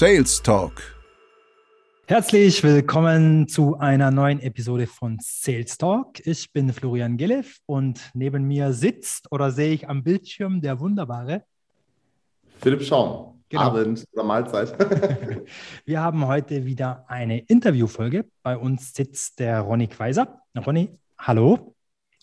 [0.00, 0.80] Sales Talk.
[2.06, 6.26] Herzlich willkommen zu einer neuen Episode von Sales Talk.
[6.26, 11.44] Ich bin Florian Gillev und neben mir sitzt oder sehe ich am Bildschirm der wunderbare
[12.62, 13.42] Philipp Schaum.
[13.50, 13.62] Genau.
[13.62, 14.74] Abend oder Mahlzeit.
[15.84, 18.24] Wir haben heute wieder eine Interviewfolge.
[18.42, 20.40] Bei uns sitzt der Ronny Quaiser.
[20.56, 21.76] Ronny, hallo.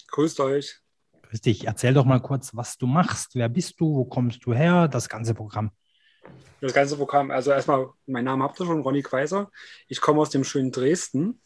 [0.08, 0.80] Grüßt euch.
[1.30, 1.68] Grüß dich.
[1.68, 3.36] Erzähl doch mal kurz, was du machst.
[3.36, 3.98] Wer bist du?
[3.98, 4.88] Wo kommst du her?
[4.88, 5.70] Das ganze Programm.
[6.60, 9.52] Das ganze Programm, also erstmal, mein Name habt ihr schon, Ronny Quaiser.
[9.88, 11.40] Ich komme aus dem schönen Dresden,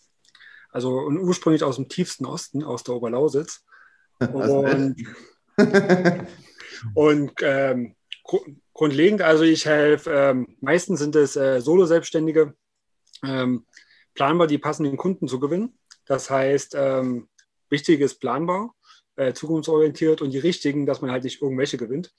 [0.72, 3.66] also und ursprünglich aus dem tiefsten Osten, aus der Oberlausitz.
[4.20, 4.96] Und,
[6.94, 7.96] und ähm,
[8.72, 12.54] grundlegend, also ich helfe, ähm, meistens sind es äh, Solo-Selbstständige,
[13.24, 13.66] ähm,
[14.14, 15.78] planbar die passenden Kunden zu gewinnen.
[16.06, 17.30] Das heißt, ähm,
[17.70, 18.76] wichtig ist planbar
[19.22, 22.12] äh, zukunftsorientiert und die richtigen, dass man halt nicht irgendwelche gewinnt,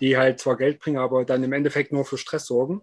[0.00, 2.80] die halt zwar Geld bringen, aber dann im Endeffekt nur für Stress sorgen.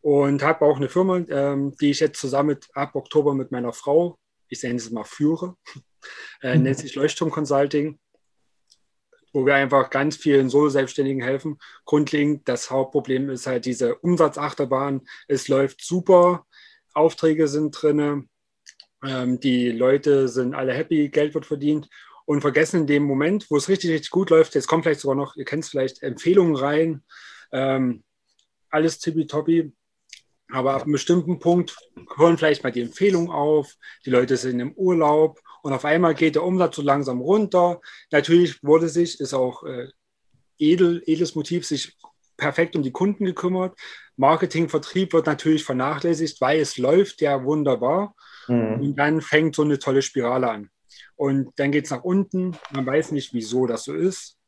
[0.00, 3.74] Und habe auch eine Firma, ähm, die ich jetzt zusammen mit, ab Oktober mit meiner
[3.74, 5.56] Frau, ich nenne es mal führe,
[6.42, 7.98] äh, nennt sich Leuchtturm Consulting,
[9.34, 11.58] wo wir einfach ganz vielen Solo-Selbstständigen helfen.
[11.84, 15.02] Grundlegend, das Hauptproblem ist halt diese Umsatzachterbahn.
[15.28, 16.46] Es läuft super,
[16.94, 18.30] Aufträge sind drin,
[19.04, 21.88] ähm, die Leute sind alle happy, Geld wird verdient
[22.30, 25.16] und vergessen in dem Moment, wo es richtig, richtig gut läuft, jetzt kommt vielleicht sogar
[25.16, 27.02] noch, ihr kennt es vielleicht, Empfehlungen rein,
[27.50, 28.04] ähm,
[28.70, 29.72] alles tippitoppi.
[30.52, 31.76] Aber ab einem bestimmten Punkt
[32.16, 33.74] hören vielleicht mal die Empfehlungen auf,
[34.06, 37.80] die Leute sind im Urlaub und auf einmal geht der Umsatz so langsam runter.
[38.12, 39.88] Natürlich wurde sich, ist auch äh,
[40.56, 41.96] edel, edles Motiv, sich
[42.36, 43.76] perfekt um die Kunden gekümmert.
[44.16, 48.14] Marketing, Vertrieb wird natürlich vernachlässigt, weil es läuft ja wunderbar.
[48.46, 48.74] Mhm.
[48.74, 50.70] Und dann fängt so eine tolle Spirale an.
[51.16, 52.56] Und dann geht es nach unten.
[52.72, 54.38] Man weiß nicht, wieso das so ist.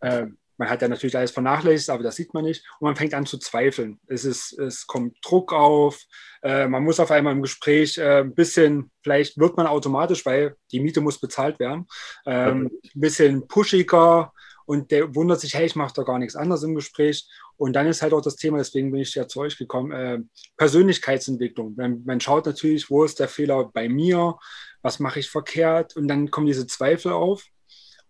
[0.00, 0.26] Äh,
[0.58, 2.64] man hat ja natürlich alles vernachlässigt, aber das sieht man nicht.
[2.78, 4.00] Und man fängt an zu zweifeln.
[4.06, 6.00] Es, ist, es kommt Druck auf.
[6.42, 10.56] Äh, man muss auf einmal im Gespräch äh, ein bisschen, vielleicht wird man automatisch, weil
[10.72, 11.86] die Miete muss bezahlt werden,
[12.24, 14.32] ähm, ein bisschen pushiger
[14.66, 17.26] und der wundert sich, hey, ich mache da gar nichts anderes im Gespräch.
[17.56, 20.18] Und dann ist halt auch das Thema, deswegen bin ich ja zu euch gekommen, äh,
[20.56, 21.74] Persönlichkeitsentwicklung.
[21.76, 24.36] Man, man, schaut natürlich, wo ist der Fehler bei mir,
[24.82, 27.44] was mache ich verkehrt und dann kommen diese Zweifel auf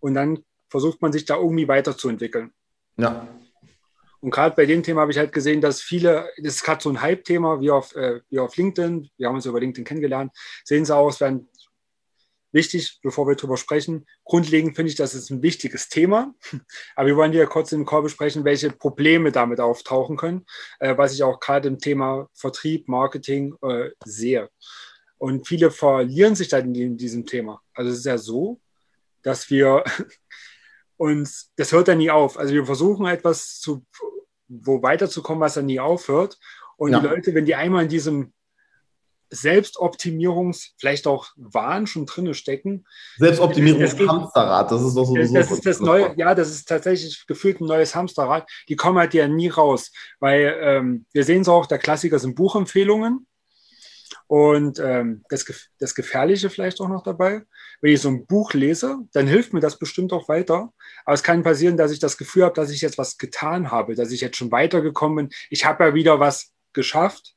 [0.01, 2.53] und dann versucht man sich da irgendwie weiterzuentwickeln.
[2.97, 3.29] Ja.
[4.21, 6.89] Und gerade bei dem Thema habe ich halt gesehen, dass viele, das ist gerade so
[6.89, 10.33] ein Hype-Thema, wie, auf, äh, wie auf LinkedIn, wir haben uns über LinkedIn kennengelernt,
[10.65, 11.49] sehen sie aus, werden
[12.53, 14.07] wichtig, bevor wir darüber sprechen.
[14.25, 16.35] Grundlegend finde ich, das ist ein wichtiges Thema.
[16.97, 20.47] Aber wir wollen hier kurz im Call besprechen, welche Probleme damit auftauchen können,
[20.81, 24.51] äh, was ich auch gerade im Thema Vertrieb, Marketing äh, sehe.
[25.19, 27.63] Und viele verlieren sich dann in diesem Thema.
[27.75, 28.61] Also es ist ja so,
[29.23, 29.85] dass wir
[30.97, 32.39] uns, das hört dann nie auf.
[32.39, 33.85] Also wir versuchen etwas zu,
[34.49, 36.39] wo weiterzukommen, was dann nie aufhört.
[36.77, 37.01] Und ja.
[37.01, 38.33] die Leute, wenn die einmal in diesem
[39.31, 42.85] Selbstoptimierungs, vielleicht auch Wahn schon drinne stecken.
[43.19, 45.15] Selbstoptimierungshamsterrad, das ist doch so.
[45.17, 48.49] Das, das ist das neue, ja, das ist tatsächlich gefühlt ein neues Hamsterrad.
[48.69, 52.35] Die kommen halt ja nie raus, weil ähm, wir sehen es auch, der Klassiker sind
[52.35, 53.27] Buchempfehlungen.
[54.29, 55.45] Und ähm, das,
[55.79, 57.43] das Gefährliche vielleicht auch noch dabei,
[57.81, 60.73] wenn ich so ein Buch lese, dann hilft mir das bestimmt auch weiter.
[61.05, 63.95] Aber es kann passieren, dass ich das Gefühl habe, dass ich jetzt was getan habe,
[63.95, 65.37] dass ich jetzt schon weitergekommen bin.
[65.51, 67.36] Ich habe ja wieder was geschafft.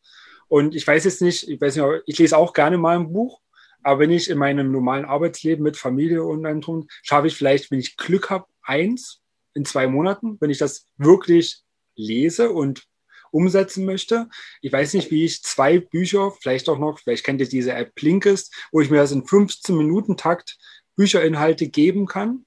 [0.50, 3.40] Und ich weiß jetzt nicht, ich weiß nicht, ich lese auch gerne mal ein Buch,
[3.82, 7.80] aber wenn ich in meinem normalen Arbeitsleben mit Familie und tun, schaffe ich vielleicht, wenn
[7.80, 9.22] ich Glück habe, eins
[9.54, 11.62] in zwei Monaten, wenn ich das wirklich
[11.96, 12.84] lese und
[13.32, 14.28] umsetzen möchte.
[14.62, 17.94] Ich weiß nicht, wie ich zwei Bücher, vielleicht auch noch, vielleicht kennt ihr diese App
[17.96, 20.58] Blinkist, wo ich mir das in 15 Minuten Takt
[20.96, 22.46] Bücherinhalte geben kann.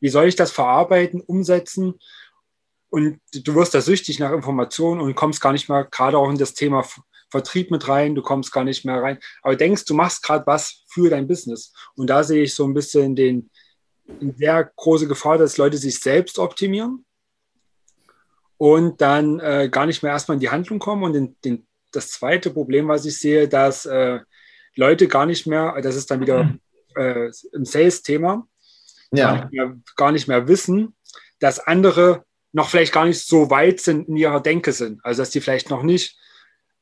[0.00, 1.94] Wie soll ich das verarbeiten, umsetzen?
[2.88, 6.38] Und du wirst da süchtig nach Informationen und kommst gar nicht mehr gerade auch in
[6.38, 6.84] das Thema
[7.30, 10.84] Vertrieb mit rein, du kommst gar nicht mehr rein, aber denkst, du machst gerade was
[10.88, 11.72] für dein Business.
[11.94, 13.50] Und da sehe ich so ein bisschen den,
[14.20, 17.04] eine sehr große Gefahr, dass Leute sich selbst optimieren
[18.56, 21.04] und dann äh, gar nicht mehr erstmal in die Handlung kommen.
[21.04, 24.20] Und den, den, das zweite Problem, was ich sehe, dass äh,
[24.76, 26.54] Leute gar nicht mehr, das ist dann wieder
[26.96, 28.46] äh, ein Sales-Thema,
[29.12, 29.48] ja.
[29.54, 30.94] gar, gar, nicht mehr wissen,
[31.38, 35.00] dass andere noch vielleicht gar nicht so weit sind in ihrer Denke sind.
[35.04, 36.18] Also dass die vielleicht noch nicht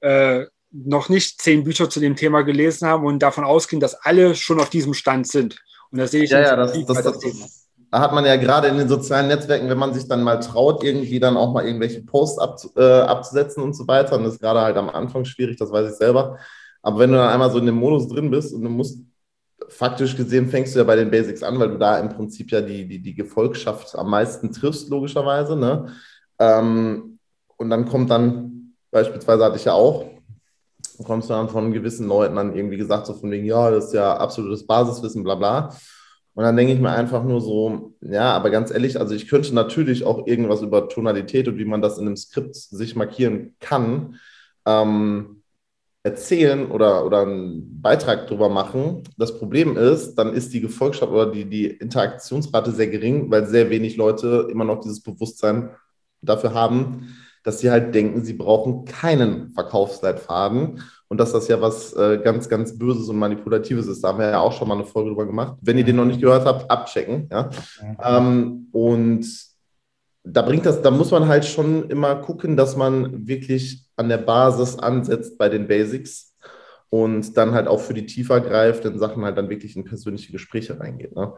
[0.01, 4.35] äh, noch nicht zehn Bücher zu dem Thema gelesen haben und davon ausgehen, dass alle
[4.35, 5.63] schon auf diesem Stand sind.
[5.91, 8.69] Und da sehe ich ja, ja, das, das, das, das, da hat man ja gerade
[8.69, 12.03] in den sozialen Netzwerken, wenn man sich dann mal traut, irgendwie dann auch mal irgendwelche
[12.03, 14.17] Posts ab, äh, abzusetzen und so weiter.
[14.17, 16.39] Und das ist gerade halt am Anfang schwierig, das weiß ich selber.
[16.83, 19.01] Aber wenn du dann einmal so in dem Modus drin bist und du musst,
[19.69, 22.61] faktisch gesehen, fängst du ja bei den Basics an, weil du da im Prinzip ja
[22.61, 25.57] die, die, die Gefolgschaft am meisten triffst, logischerweise.
[25.57, 25.93] Ne?
[26.39, 27.19] Ähm,
[27.57, 28.58] und dann kommt dann
[28.91, 30.07] beispielsweise hatte ich ja auch,
[30.99, 33.95] du kommst dann von gewissen Leuten dann irgendwie gesagt, so von wegen, ja, das ist
[33.95, 35.71] ja absolutes Basiswissen, bla bla.
[36.35, 39.55] Und dann denke ich mir einfach nur so, ja, aber ganz ehrlich, also ich könnte
[39.55, 44.17] natürlich auch irgendwas über Tonalität und wie man das in einem Skript sich markieren kann,
[44.65, 45.43] ähm,
[46.05, 49.03] erzählen oder, oder einen Beitrag drüber machen.
[49.17, 53.69] Das Problem ist, dann ist die Gefolgschaft oder die, die Interaktionsrate sehr gering, weil sehr
[53.69, 55.71] wenig Leute immer noch dieses Bewusstsein
[56.23, 61.95] dafür haben, dass sie halt denken, sie brauchen keinen Verkaufsleitfaden und dass das ja was
[61.95, 64.05] äh, ganz, ganz Böses und Manipulatives ist.
[64.05, 65.57] Da haben wir ja auch schon mal eine Folge drüber gemacht.
[65.63, 67.29] Wenn ihr den noch nicht gehört habt, abchecken.
[67.31, 67.51] Ja?
[68.03, 69.27] Ähm, und
[70.25, 74.19] da bringt das, da muss man halt schon immer gucken, dass man wirklich an der
[74.19, 76.35] Basis ansetzt bei den Basics
[76.91, 80.79] und dann halt auch für die tiefer greifenden Sachen halt dann wirklich in persönliche Gespräche
[80.79, 81.15] reingeht.
[81.15, 81.33] Ne?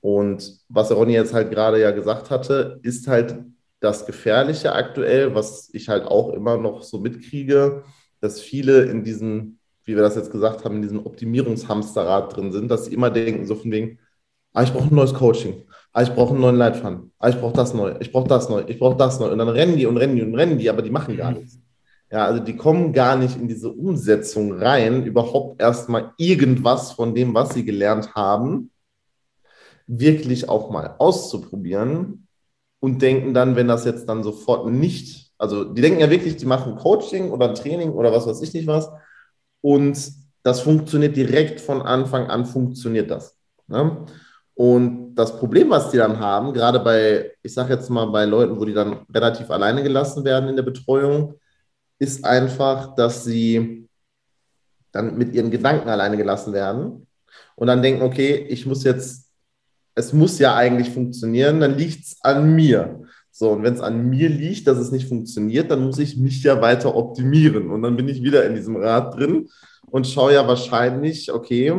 [0.00, 3.36] Und was Ronny jetzt halt gerade ja gesagt hatte, ist halt
[3.80, 7.84] das Gefährliche aktuell, was ich halt auch immer noch so mitkriege,
[8.20, 12.70] dass viele in diesem, wie wir das jetzt gesagt haben, in diesem Optimierungshamsterrad drin sind,
[12.70, 13.98] dass sie immer denken, so von wegen,
[14.52, 17.54] ah, ich brauche ein neues Coaching, ah, ich brauche einen neuen Leitfaden, ah, ich brauche
[17.54, 19.30] das neu, ich brauche das neu, ich brauche das neu.
[19.30, 21.60] Und dann rennen die und rennen die und rennen die, aber die machen gar nichts.
[22.10, 27.34] Ja, also die kommen gar nicht in diese Umsetzung rein, überhaupt erstmal irgendwas von dem,
[27.34, 28.70] was sie gelernt haben,
[29.86, 32.27] wirklich auch mal auszuprobieren
[32.80, 36.46] und denken dann, wenn das jetzt dann sofort nicht, also die denken ja wirklich, die
[36.46, 38.90] machen Coaching oder Training oder was weiß ich nicht was
[39.60, 43.36] und das funktioniert direkt von Anfang an, funktioniert das.
[43.66, 44.04] Ne?
[44.54, 48.58] Und das Problem, was die dann haben, gerade bei, ich sage jetzt mal bei Leuten,
[48.58, 51.34] wo die dann relativ alleine gelassen werden in der Betreuung,
[51.98, 53.88] ist einfach, dass sie
[54.92, 57.06] dann mit ihren Gedanken alleine gelassen werden
[57.56, 59.27] und dann denken, okay, ich muss jetzt
[59.98, 63.00] es muss ja eigentlich funktionieren, dann liegt es an mir.
[63.32, 66.42] So, und wenn es an mir liegt, dass es nicht funktioniert, dann muss ich mich
[66.42, 67.70] ja weiter optimieren.
[67.70, 69.48] Und dann bin ich wieder in diesem Rad drin
[69.90, 71.72] und schaue ja wahrscheinlich, okay,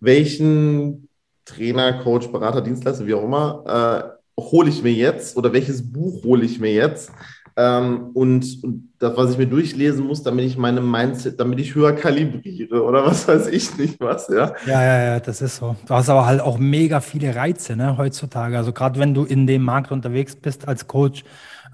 [0.00, 1.08] welchen
[1.44, 6.22] Trainer, Coach, Berater, Dienstleister, wie auch immer, äh, hole ich mir jetzt oder welches Buch
[6.22, 7.10] hole ich mir jetzt,
[7.58, 11.74] ähm, und, und, das, was ich mir durchlesen muss, damit ich meine Mindset, damit ich
[11.74, 14.54] höher kalibriere oder was weiß ich nicht was, ja.
[14.64, 15.74] Ja, ja, ja, das ist so.
[15.86, 18.56] Du hast aber halt auch mega viele Reize, ne, heutzutage.
[18.56, 21.24] Also gerade wenn du in dem Markt unterwegs bist als Coach,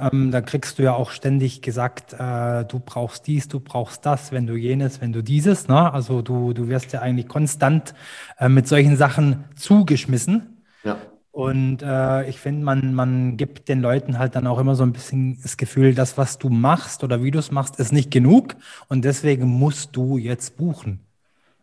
[0.00, 4.32] ähm, da kriegst du ja auch ständig gesagt, äh, du brauchst dies, du brauchst das,
[4.32, 5.92] wenn du jenes, wenn du dieses, ne?
[5.92, 7.94] Also du, du wirst ja eigentlich konstant
[8.38, 10.62] äh, mit solchen Sachen zugeschmissen.
[10.82, 10.96] Ja.
[11.34, 14.92] Und äh, ich finde, man, man gibt den Leuten halt dann auch immer so ein
[14.92, 18.54] bisschen das Gefühl, das, was du machst oder wie du es machst, ist nicht genug.
[18.88, 21.00] Und deswegen musst du jetzt buchen.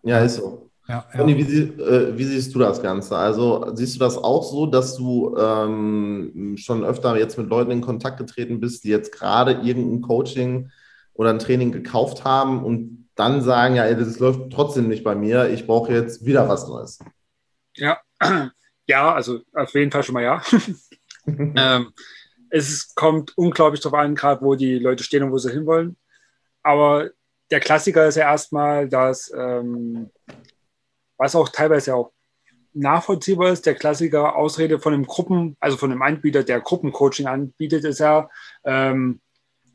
[0.03, 0.69] Ja, ist so.
[0.89, 1.19] Ja, ja.
[1.19, 3.15] Conny, wie, äh, wie, siehst du das Ganze?
[3.15, 7.79] Also siehst du das auch so, dass du ähm, schon öfter jetzt mit Leuten in
[7.79, 10.69] Kontakt getreten bist, die jetzt gerade irgendein Coaching
[11.13, 15.49] oder ein Training gekauft haben und dann sagen, ja, das läuft trotzdem nicht bei mir,
[15.49, 16.99] ich brauche jetzt wieder was Neues?
[17.77, 17.99] Ja,
[18.87, 20.41] ja, also auf jeden Fall schon mal ja.
[21.27, 21.93] ähm,
[22.49, 25.97] es kommt unglaublich darauf an, gerade wo die Leute stehen und wo sie hinwollen.
[26.63, 27.09] Aber
[27.49, 30.09] der Klassiker ist ja erstmal, dass, ähm,
[31.17, 32.11] was auch teilweise auch
[32.73, 37.83] nachvollziehbar ist, der Klassiker Ausrede von einem Gruppen, also von einem Anbieter, der Gruppencoaching anbietet,
[37.83, 38.29] ist ja,
[38.63, 39.21] ähm,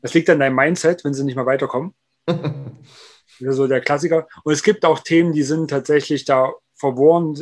[0.01, 1.93] das liegt an deinem Mindset, wenn sie nicht mehr weiterkommen.
[2.25, 2.39] das
[3.39, 4.27] ist so der Klassiker.
[4.43, 7.35] Und es gibt auch Themen, die sind tatsächlich da verworren.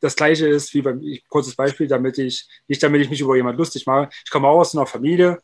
[0.00, 3.36] das gleiche ist wie beim ich, kurzes Beispiel, damit ich, nicht damit ich mich über
[3.36, 4.08] jemand lustig mache.
[4.24, 5.38] Ich komme auch aus einer Familie,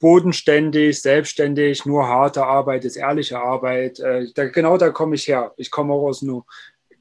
[0.00, 4.00] bodenständig, selbstständig, nur harte Arbeit ist ehrliche Arbeit.
[4.00, 5.52] Äh, da, genau da komme ich her.
[5.56, 6.44] Ich komme auch aus nur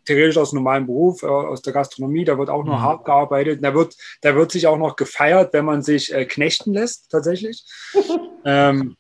[0.06, 2.82] theoretisch aus einem normalen Beruf, äh, aus der Gastronomie, da wird auch nur mhm.
[2.82, 3.64] hart gearbeitet.
[3.64, 7.66] Da wird, da wird sich auch noch gefeiert, wenn man sich äh, knechten lässt, tatsächlich.
[8.46, 8.96] ähm,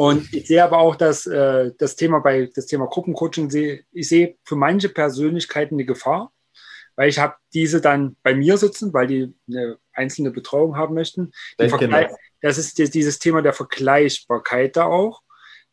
[0.00, 4.08] und ich sehe aber auch, dass äh, das Thema bei das Thema Gruppencoaching sehe, ich
[4.08, 6.32] sehe für manche Persönlichkeiten eine Gefahr,
[6.96, 11.32] weil ich habe diese dann bei mir sitzen, weil die eine einzelne Betreuung haben möchten.
[12.40, 15.20] das ist dieses Thema der Vergleichbarkeit da auch.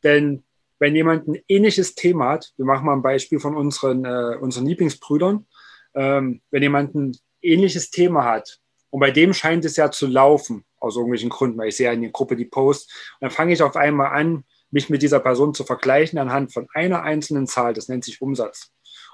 [0.04, 0.44] Denn
[0.78, 4.66] wenn jemand ein ähnliches Thema hat, wir machen mal ein Beispiel von unseren, äh, unseren
[4.66, 5.48] Lieblingsbrüdern,
[5.96, 10.66] ähm, wenn jemand ein ähnliches Thema hat und bei dem scheint es ja zu laufen,
[10.80, 12.86] aus irgendwelchen Gründen, weil ich sehe in der Gruppe die Posts.
[12.86, 16.68] Und dann fange ich auf einmal an, mich mit dieser Person zu vergleichen anhand von
[16.74, 17.74] einer einzelnen Zahl.
[17.74, 18.72] Das nennt sich Umsatz.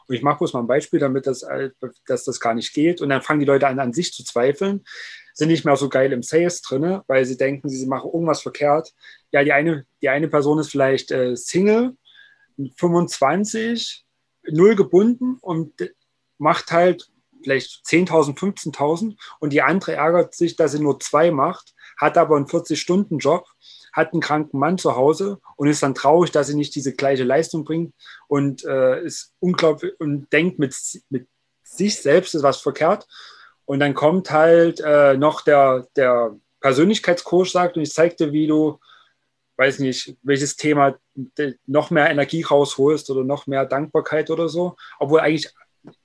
[0.08, 1.46] Und ich mache bloß mal ein Beispiel, damit das,
[2.08, 3.02] dass das gar nicht geht.
[3.02, 4.84] Und dann fangen die Leute an, an sich zu zweifeln,
[5.34, 8.94] sind nicht mehr so geil im Sales drin, weil sie denken, sie machen irgendwas verkehrt.
[9.32, 11.96] Ja, die eine, die eine Person ist vielleicht äh, Single,
[12.78, 14.06] 25,
[14.50, 15.74] null gebunden und
[16.38, 17.10] macht halt
[17.44, 22.36] vielleicht 10.000, 15.000 und die andere ärgert sich, dass sie nur zwei macht, hat aber
[22.36, 23.46] einen 40-Stunden-Job,
[23.92, 27.24] hat einen kranken Mann zu Hause und ist dann traurig, dass sie nicht diese gleiche
[27.24, 27.94] Leistung bringt
[28.28, 30.76] und äh, ist unglaublich und denkt mit,
[31.10, 31.28] mit
[31.64, 33.08] sich selbst ist was verkehrt.
[33.66, 38.80] Und dann kommt halt äh, noch der, der Persönlichkeitscoach sagt und ich zeigte, wie du,
[39.58, 40.98] weiß nicht, welches Thema
[41.66, 44.76] noch mehr Energie rausholst oder noch mehr Dankbarkeit oder so.
[45.00, 45.54] Obwohl eigentlich,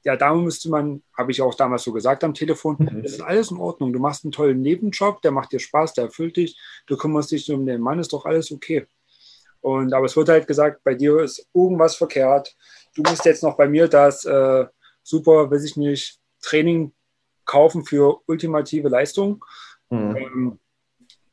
[0.04, 3.02] ja, da müsste man, habe ich auch damals so gesagt am Telefon, mhm.
[3.02, 3.92] das ist alles in Ordnung.
[3.92, 7.50] Du machst einen tollen Nebenjob, der macht dir Spaß, der erfüllt dich, du kümmerst dich
[7.52, 8.86] um den Mann, ist doch alles okay.
[9.60, 12.56] Und aber es wird halt gesagt, bei dir ist irgendwas verkehrt.
[12.94, 14.66] Du musst jetzt noch bei mir das äh,
[15.02, 16.92] super, weiß ich nicht, Training
[17.44, 19.44] kaufen für ultimative Leistung.
[19.90, 20.16] Mhm.
[20.16, 20.58] Ähm,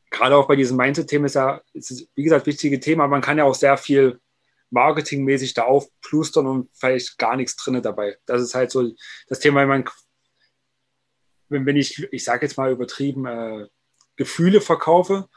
[0.10, 3.08] gerade auch bei diesem Mindset-Thema ist ja, ist, wie gesagt, wichtige Thema.
[3.08, 4.20] Man kann ja auch sehr viel
[4.76, 8.18] marketingmäßig da aufplustern und vielleicht gar nichts drin dabei.
[8.26, 8.92] Das ist halt so
[9.28, 9.86] das Thema, wenn man,
[11.50, 13.68] wenn ich, ich sage jetzt mal übertrieben, äh,
[14.18, 15.28] Gefühle verkaufe,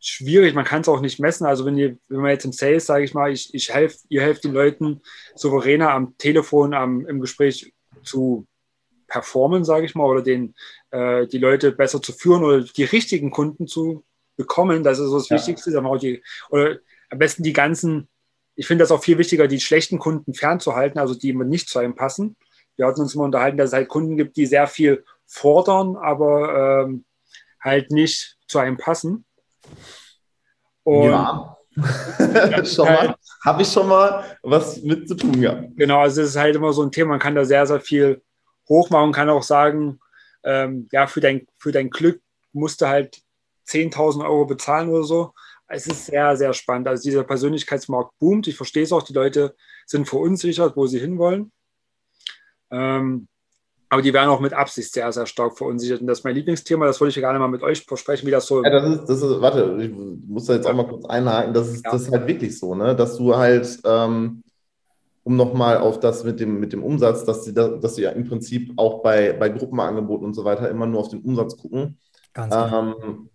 [0.00, 1.46] schwierig, man kann es auch nicht messen.
[1.46, 4.22] Also wenn, ihr, wenn man jetzt im Sales, sage ich mal, ich, ich helfe, ihr
[4.22, 5.02] helft den Leuten
[5.34, 8.46] souveräner am Telefon, am, im Gespräch zu
[9.08, 10.54] performen, sage ich mal, oder den,
[10.90, 14.04] äh, die Leute besser zu führen oder die richtigen Kunden zu
[14.36, 14.84] bekommen.
[14.84, 15.36] Das ist so das ja.
[15.36, 15.82] Wichtigste.
[16.00, 16.78] Die, oder
[17.10, 18.08] am besten die ganzen,
[18.58, 21.94] ich finde das auch viel wichtiger, die schlechten Kunden fernzuhalten, also die nicht zu einem
[21.94, 22.36] passen.
[22.76, 26.84] Wir hatten uns immer unterhalten, dass es halt Kunden gibt, die sehr viel fordern, aber
[26.84, 27.04] ähm,
[27.60, 29.24] halt nicht zu einem passen.
[30.82, 31.56] Und ja.
[32.64, 35.76] schon mal, habe ich schon mal was mit zu tun gehabt.
[35.76, 38.22] Genau, also es ist halt immer so ein Thema, man kann da sehr, sehr viel
[38.68, 40.00] hochmachen, kann auch sagen,
[40.42, 42.20] ähm, ja, für dein, für dein Glück
[42.52, 43.22] musst du halt
[43.68, 45.32] 10.000 Euro bezahlen oder so.
[45.68, 46.88] Es ist sehr, sehr spannend.
[46.88, 48.48] Also dieser Persönlichkeitsmarkt boomt.
[48.48, 49.54] Ich verstehe es auch, die Leute
[49.86, 51.52] sind verunsichert, wo sie hinwollen.
[52.70, 53.28] Ähm,
[53.90, 56.00] aber die werden auch mit Absicht sehr, sehr stark verunsichert.
[56.00, 56.86] Und das ist mein Lieblingsthema.
[56.86, 58.62] Das wollte ich gerne mal mit euch versprechen, wie das so.
[58.62, 59.90] Ja, das ist, das ist warte, ich
[60.26, 61.54] muss da jetzt auch mal kurz einhaken.
[61.54, 61.92] Das ist, ja.
[61.92, 62.94] das ist halt wirklich so, ne?
[62.96, 64.42] dass du halt, ähm,
[65.24, 68.26] um nochmal auf das mit dem, mit dem Umsatz, dass sie, dass sie ja im
[68.26, 71.98] Prinzip auch bei, bei Gruppenangeboten und so weiter immer nur auf den Umsatz gucken.
[72.32, 72.78] Ganz genau.
[72.78, 73.30] Ähm,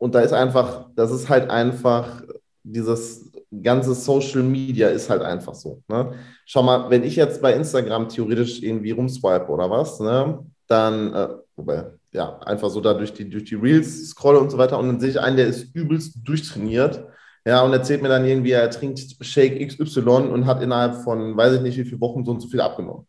[0.00, 2.22] und da ist einfach, das ist halt einfach
[2.62, 3.30] dieses
[3.62, 5.82] ganze Social Media ist halt einfach so.
[5.88, 6.14] Ne?
[6.46, 11.28] Schau mal, wenn ich jetzt bei Instagram theoretisch irgendwie rumswipe oder was, ne, dann, äh,
[11.54, 14.86] wobei, ja, einfach so da durch die, durch die Reels scrolle und so weiter und
[14.86, 17.04] dann sehe ich einen, der ist übelst durchtrainiert.
[17.44, 21.54] Ja, und erzählt mir dann irgendwie, er trinkt Shake XY und hat innerhalb von, weiß
[21.56, 23.06] ich nicht, wie viele Wochen so und so viel abgenommen.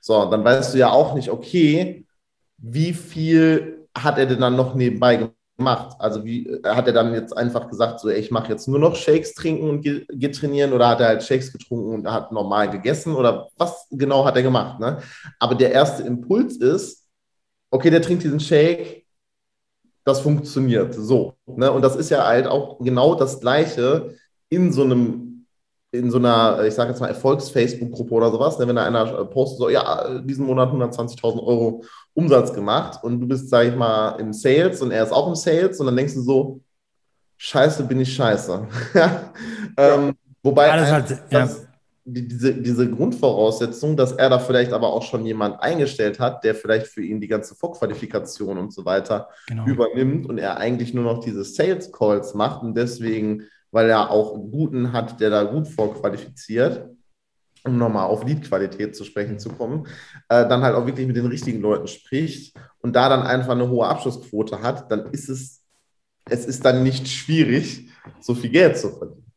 [0.00, 2.06] So, dann weißt du ja auch nicht, okay,
[2.58, 5.37] wie viel hat er denn dann noch nebenbei gemacht?
[5.58, 5.96] Gemacht?
[5.98, 8.96] Also wie hat er dann jetzt einfach gesagt, so ey, ich mache jetzt nur noch
[8.96, 12.70] Shakes trinken und gehe ge trainieren oder hat er halt Shakes getrunken und hat normal
[12.70, 14.80] gegessen oder was genau hat er gemacht?
[14.80, 14.98] Ne?
[15.38, 17.06] Aber der erste Impuls ist,
[17.70, 19.04] okay, der trinkt diesen Shake,
[20.04, 21.34] das funktioniert so.
[21.46, 21.70] Ne?
[21.70, 24.14] Und das ist ja halt auch genau das Gleiche
[24.48, 25.28] in so einem
[25.90, 29.58] in so einer, ich sage jetzt mal, Erfolgs-Facebook-Gruppe oder sowas, ne, wenn da einer postet,
[29.58, 31.82] so, ja, diesen Monat 120.000 Euro
[32.18, 35.36] Umsatz gemacht und du bist, sage ich mal, im Sales und er ist auch im
[35.36, 36.60] Sales und dann denkst du so,
[37.36, 38.66] scheiße, bin ich scheiße.
[39.76, 41.48] ähm, wobei halt, ja.
[42.04, 46.88] diese, diese Grundvoraussetzung, dass er da vielleicht aber auch schon jemand eingestellt hat, der vielleicht
[46.88, 49.66] für ihn die ganze Vorqualifikation und so weiter genau.
[49.66, 54.34] übernimmt und er eigentlich nur noch diese Sales Calls macht und deswegen weil er auch
[54.34, 56.88] einen guten hat, der da gut vorqualifiziert,
[57.64, 59.86] um nochmal auf Leadqualität zu sprechen zu kommen,
[60.28, 63.68] äh, dann halt auch wirklich mit den richtigen Leuten spricht und da dann einfach eine
[63.68, 65.62] hohe Abschlussquote hat, dann ist es,
[66.28, 69.27] es ist dann nicht schwierig, so viel Geld zu verdienen.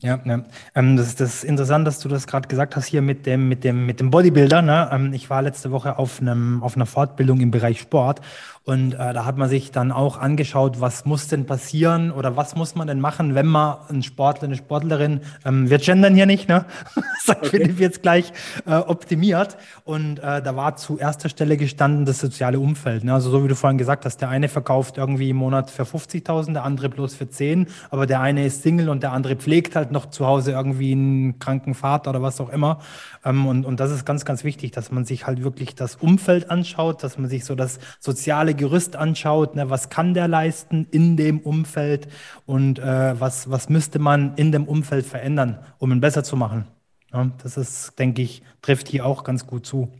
[0.00, 0.42] Ja, ja.
[0.74, 3.64] Ähm, das, das ist interessant, dass du das gerade gesagt hast hier mit dem, mit
[3.64, 4.60] dem, mit dem Bodybuilder.
[4.60, 4.88] Ne?
[4.92, 8.20] Ähm, ich war letzte Woche auf, einem, auf einer Fortbildung im Bereich Sport
[8.66, 12.56] und äh, da hat man sich dann auch angeschaut, was muss denn passieren oder was
[12.56, 16.48] muss man denn machen, wenn man ein Sportler, eine Sportlerin, ähm, wir gendern hier nicht,
[16.48, 16.64] ne?
[17.22, 17.58] Sagt okay.
[17.58, 18.32] Philipp jetzt gleich,
[18.64, 19.58] äh, optimiert.
[19.84, 23.04] Und äh, da war zu erster Stelle gestanden das soziale Umfeld.
[23.04, 23.12] Ne?
[23.12, 26.54] Also so wie du vorhin gesagt hast, der eine verkauft irgendwie im Monat für 50.000,
[26.54, 29.92] der andere bloß für 10, aber der eine ist Single und der andere pflegt halt
[29.94, 32.82] noch zu Hause irgendwie einen kranken Vater oder was auch immer.
[33.24, 36.50] Ähm, und, und das ist ganz, ganz wichtig, dass man sich halt wirklich das Umfeld
[36.50, 41.16] anschaut, dass man sich so das soziale Gerüst anschaut, ne, was kann der leisten in
[41.16, 42.08] dem Umfeld
[42.44, 46.66] und äh, was, was müsste man in dem Umfeld verändern, um ihn besser zu machen.
[47.12, 49.90] Ja, das ist, denke ich, trifft hier auch ganz gut zu.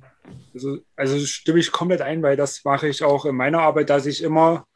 [0.53, 4.07] Also, also stimme ich komplett ein, weil das mache ich auch in meiner Arbeit, dass
[4.07, 4.67] ich immer,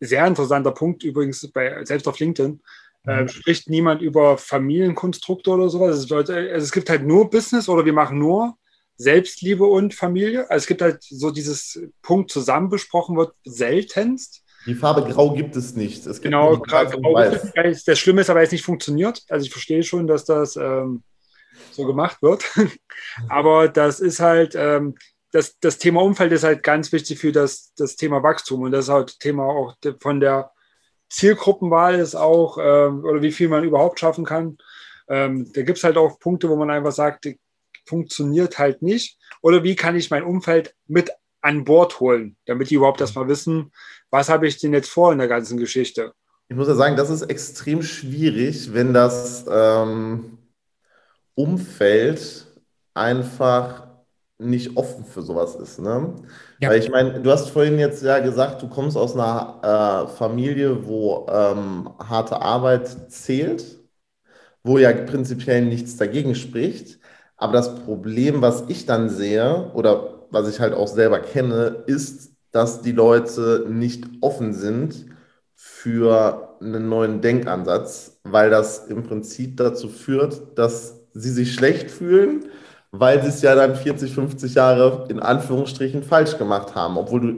[0.00, 2.60] sehr interessanter Punkt übrigens, bei, selbst auf LinkedIn,
[3.04, 5.96] äh, spricht niemand über Familienkonstrukte oder sowas.
[5.96, 8.56] Es, also es gibt halt nur Business oder wir machen nur
[8.96, 10.50] Selbstliebe und Familie.
[10.50, 14.44] Also es gibt halt so dieses Punkt zusammen besprochen wird seltenst.
[14.66, 16.06] Die Farbe Grau gibt es nicht.
[16.06, 16.82] Es genau, Grau
[17.18, 19.22] ist Das Schlimme ist aber, es nicht funktioniert.
[19.30, 21.02] Also ich verstehe schon, dass das ähm,
[21.70, 22.44] so gemacht wird.
[23.30, 24.96] aber das ist halt, ähm,
[25.32, 28.60] das, das Thema Umfeld ist halt ganz wichtig für das, das Thema Wachstum.
[28.62, 30.50] Und das ist halt Thema auch von der
[31.10, 34.56] Zielgruppenwahl ist auch, ähm, oder wie viel man überhaupt schaffen kann.
[35.08, 37.28] Ähm, da gibt es halt auch Punkte, wo man einfach sagt,
[37.84, 39.18] funktioniert halt nicht.
[39.42, 41.10] Oder wie kann ich mein Umfeld mit
[41.42, 43.72] an Bord holen, damit die überhaupt erstmal wissen,
[44.10, 46.12] was habe ich denn jetzt vor in der ganzen Geschichte.
[46.48, 50.38] Ich muss ja sagen, das ist extrem schwierig, wenn das ähm,
[51.34, 52.46] Umfeld
[52.92, 53.86] einfach
[54.40, 55.78] nicht offen für sowas ist.
[55.80, 56.14] Ne?
[56.60, 56.70] Ja.
[56.70, 60.86] Weil ich meine, du hast vorhin jetzt ja gesagt, du kommst aus einer äh, Familie,
[60.86, 63.78] wo ähm, harte Arbeit zählt,
[64.62, 66.98] wo ja prinzipiell nichts dagegen spricht.
[67.36, 72.32] Aber das Problem, was ich dann sehe oder was ich halt auch selber kenne, ist,
[72.52, 75.06] dass die Leute nicht offen sind
[75.54, 82.44] für einen neuen Denkansatz, weil das im Prinzip dazu führt, dass sie sich schlecht fühlen
[82.92, 86.96] weil sie es ja dann 40, 50 Jahre in Anführungsstrichen falsch gemacht haben.
[86.96, 87.34] Obwohl du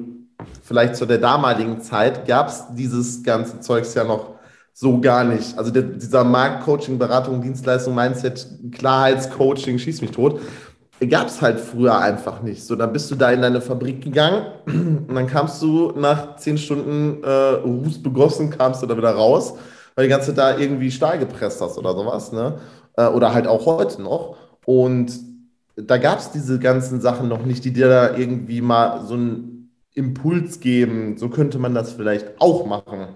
[0.62, 4.32] vielleicht zu der damaligen Zeit gab es dieses ganze Zeugs ja noch
[4.72, 5.56] so gar nicht.
[5.58, 10.40] Also der, dieser Markt, Coaching, Beratung, Dienstleistung, Mindset, Klarheitscoaching, schieß mich tot,
[11.08, 12.64] gab es halt früher einfach nicht.
[12.64, 16.56] So, dann bist du da in deine Fabrik gegangen und dann kamst du nach zehn
[16.56, 19.54] Stunden äh, Ruß begossen, kamst du da wieder raus,
[19.94, 22.58] weil die ganze da irgendwie Stahl gepresst hast oder sowas, ne?
[22.96, 24.36] Äh, oder halt auch heute noch.
[24.64, 25.31] Und
[25.76, 29.70] da gab es diese ganzen Sachen noch nicht, die dir da irgendwie mal so einen
[29.94, 31.16] Impuls geben.
[31.16, 33.08] So könnte man das vielleicht auch machen.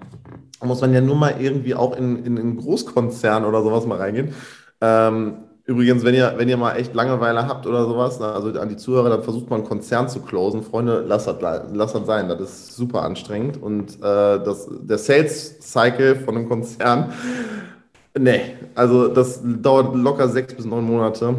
[0.61, 3.99] Da muss man ja nur mal irgendwie auch in, in einen Großkonzern oder sowas mal
[3.99, 4.33] reingehen.
[4.81, 5.35] Ähm,
[5.65, 8.77] übrigens, wenn ihr, wenn ihr mal echt Langeweile habt oder sowas, na, also an die
[8.77, 10.63] Zuhörer, dann versucht mal einen Konzern zu closen.
[10.63, 11.37] Freunde, lasst das,
[11.73, 12.29] lasst das sein.
[12.29, 13.63] Das ist super anstrengend.
[13.63, 17.13] Und äh, das, der Sales Cycle von einem Konzern,
[18.19, 21.37] nee, also das dauert locker sechs bis neun Monate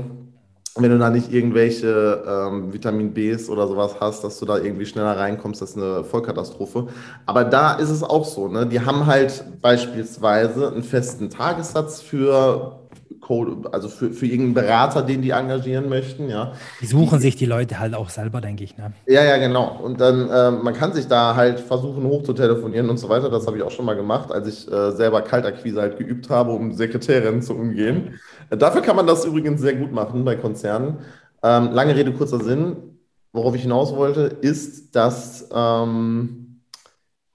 [0.81, 4.85] wenn du da nicht irgendwelche ähm, Vitamin Bs oder sowas hast, dass du da irgendwie
[4.85, 6.87] schneller reinkommst, das ist eine Vollkatastrophe.
[7.25, 8.65] Aber da ist es auch so, ne?
[8.65, 12.77] Die haben halt beispielsweise einen festen Tagessatz für
[13.27, 16.53] Code, also für, für irgendeinen Berater, den die engagieren möchten, ja.
[16.79, 18.93] Die suchen die, sich die Leute halt auch selber, denke ich, ne?
[19.05, 19.79] Ja, ja, genau.
[19.83, 23.29] Und dann, äh, man kann sich da halt versuchen, hoch zu telefonieren und so weiter.
[23.29, 26.51] Das habe ich auch schon mal gemacht, als ich äh, selber Kaltakquise halt geübt habe,
[26.51, 28.17] um Sekretärinnen zu umgehen.
[28.49, 30.99] Dafür kann man das übrigens sehr gut machen bei Konzernen.
[31.43, 32.77] Ähm, lange Rede, kurzer Sinn.
[33.33, 36.61] Worauf ich hinaus wollte, ist, dass ähm,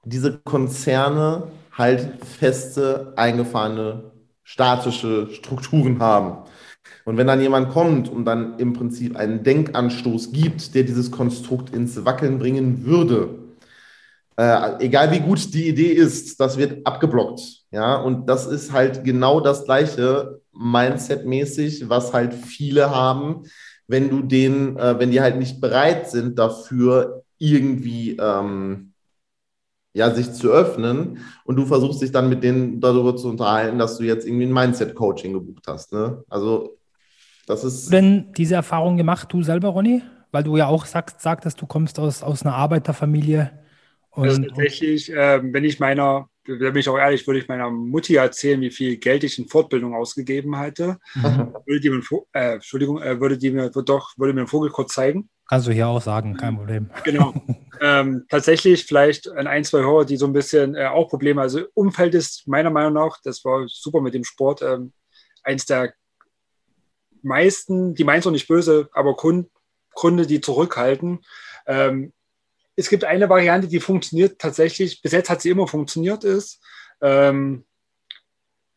[0.04, 6.48] diese Konzerne halt feste, eingefahrene statische Strukturen haben.
[7.04, 11.74] Und wenn dann jemand kommt und dann im Prinzip einen Denkanstoß gibt, der dieses Konstrukt
[11.74, 13.38] ins Wackeln bringen würde,
[14.36, 17.40] äh, egal wie gut die Idee ist, das wird abgeblockt.
[17.70, 23.44] Ja, und das ist halt genau das gleiche Mindset-mäßig, was halt viele haben,
[23.86, 28.92] wenn du den, äh, wenn die halt nicht bereit sind dafür irgendwie ähm,
[29.94, 33.98] ja, sich zu öffnen und du versuchst dich dann mit denen darüber zu unterhalten, dass
[33.98, 35.92] du jetzt irgendwie ein Mindset-Coaching gebucht hast.
[35.92, 36.24] Ne?
[36.28, 36.78] Also
[37.46, 37.74] das ist.
[37.74, 40.02] Hast du denn diese Erfahrung gemacht, du selber, Ronny?
[40.30, 43.50] Weil du ja auch sagst, sagtest, du kommst aus, aus einer Arbeiterfamilie.
[44.10, 47.70] Und, also tatsächlich, äh, wenn ich meiner, da bin ich auch ehrlich, würde ich meiner
[47.70, 51.54] Mutti erzählen, wie viel Geld ich in Fortbildung ausgegeben hatte, mhm.
[51.66, 52.02] würde die mir,
[52.32, 55.28] äh, Entschuldigung, äh, würde die mir doch, würde mir einen Vogel kurz zeigen.
[55.48, 56.90] Kannst du hier auch sagen, kein Problem.
[57.04, 57.34] Genau.
[57.80, 61.62] ähm, tatsächlich vielleicht an ein, zwei Hörer, die so ein bisschen äh, auch Probleme, also
[61.74, 64.92] Umfeld ist meiner Meinung nach, das war super mit dem Sport, ähm,
[65.42, 65.92] eins der
[67.22, 69.48] meisten, die meinen es auch nicht böse, aber Grund,
[69.94, 71.20] Gründe, die zurückhalten.
[71.66, 72.12] Ähm,
[72.82, 76.60] es gibt eine Variante, die funktioniert tatsächlich, bis jetzt hat sie immer funktioniert, ist
[77.00, 77.64] ähm,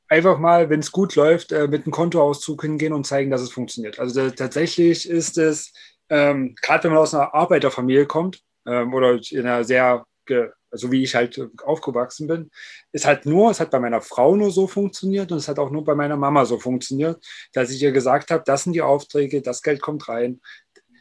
[0.08, 3.52] einfach mal, wenn es gut läuft, äh, mit einem Kontoauszug hingehen und zeigen, dass es
[3.52, 4.00] funktioniert.
[4.00, 5.74] Also tatsächlich ist es,
[6.10, 10.06] ähm, gerade wenn man aus einer Arbeiterfamilie kommt ähm, oder in einer sehr,
[10.70, 12.52] also wie ich halt aufgewachsen bin,
[12.92, 15.72] ist halt nur, es hat bei meiner Frau nur so funktioniert und es hat auch
[15.72, 19.42] nur bei meiner Mama so funktioniert, dass ich ihr gesagt habe, das sind die Aufträge,
[19.42, 20.42] das Geld kommt rein.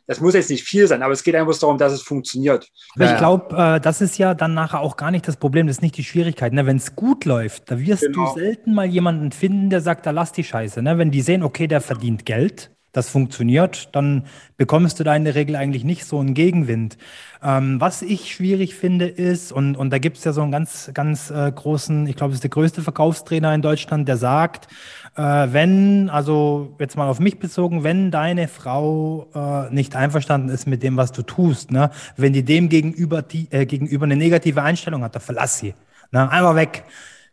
[0.07, 2.69] Das muss jetzt nicht viel sein, aber es geht einfach darum, dass es funktioniert.
[2.95, 5.77] Aber ich glaube, äh, das ist ja dann nachher auch gar nicht das Problem, das
[5.77, 6.53] ist nicht die Schwierigkeit.
[6.53, 6.67] Ne?
[6.67, 8.35] Wenn es gut läuft, da wirst genau.
[8.35, 10.83] du selten mal jemanden finden, der sagt, da lass die Scheiße.
[10.83, 10.99] Ne?
[10.99, 14.25] Wenn die sehen, okay, der verdient Geld, das funktioniert, dann
[14.57, 16.97] bekommst du da in der Regel eigentlich nicht so einen Gegenwind.
[17.43, 20.91] Ähm, was ich schwierig finde ist, und, und da gibt es ja so einen ganz,
[20.95, 24.69] ganz äh, großen, ich glaube, es ist der größte Verkaufstrainer in Deutschland, der sagt,
[25.17, 30.67] äh, wenn, also jetzt mal auf mich bezogen, wenn deine Frau äh, nicht einverstanden ist
[30.67, 34.63] mit dem, was du tust, ne, wenn die dem gegenüber, die, äh, gegenüber eine negative
[34.63, 35.75] Einstellung hat, dann verlass sie.
[36.13, 36.85] Ne, einmal weg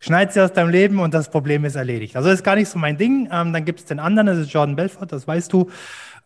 [0.01, 2.17] schneid sie aus deinem Leben und das Problem ist erledigt.
[2.17, 3.29] Also das ist gar nicht so mein Ding.
[3.31, 5.69] Ähm, dann gibt es den anderen, das ist Jordan Belfort, das weißt du.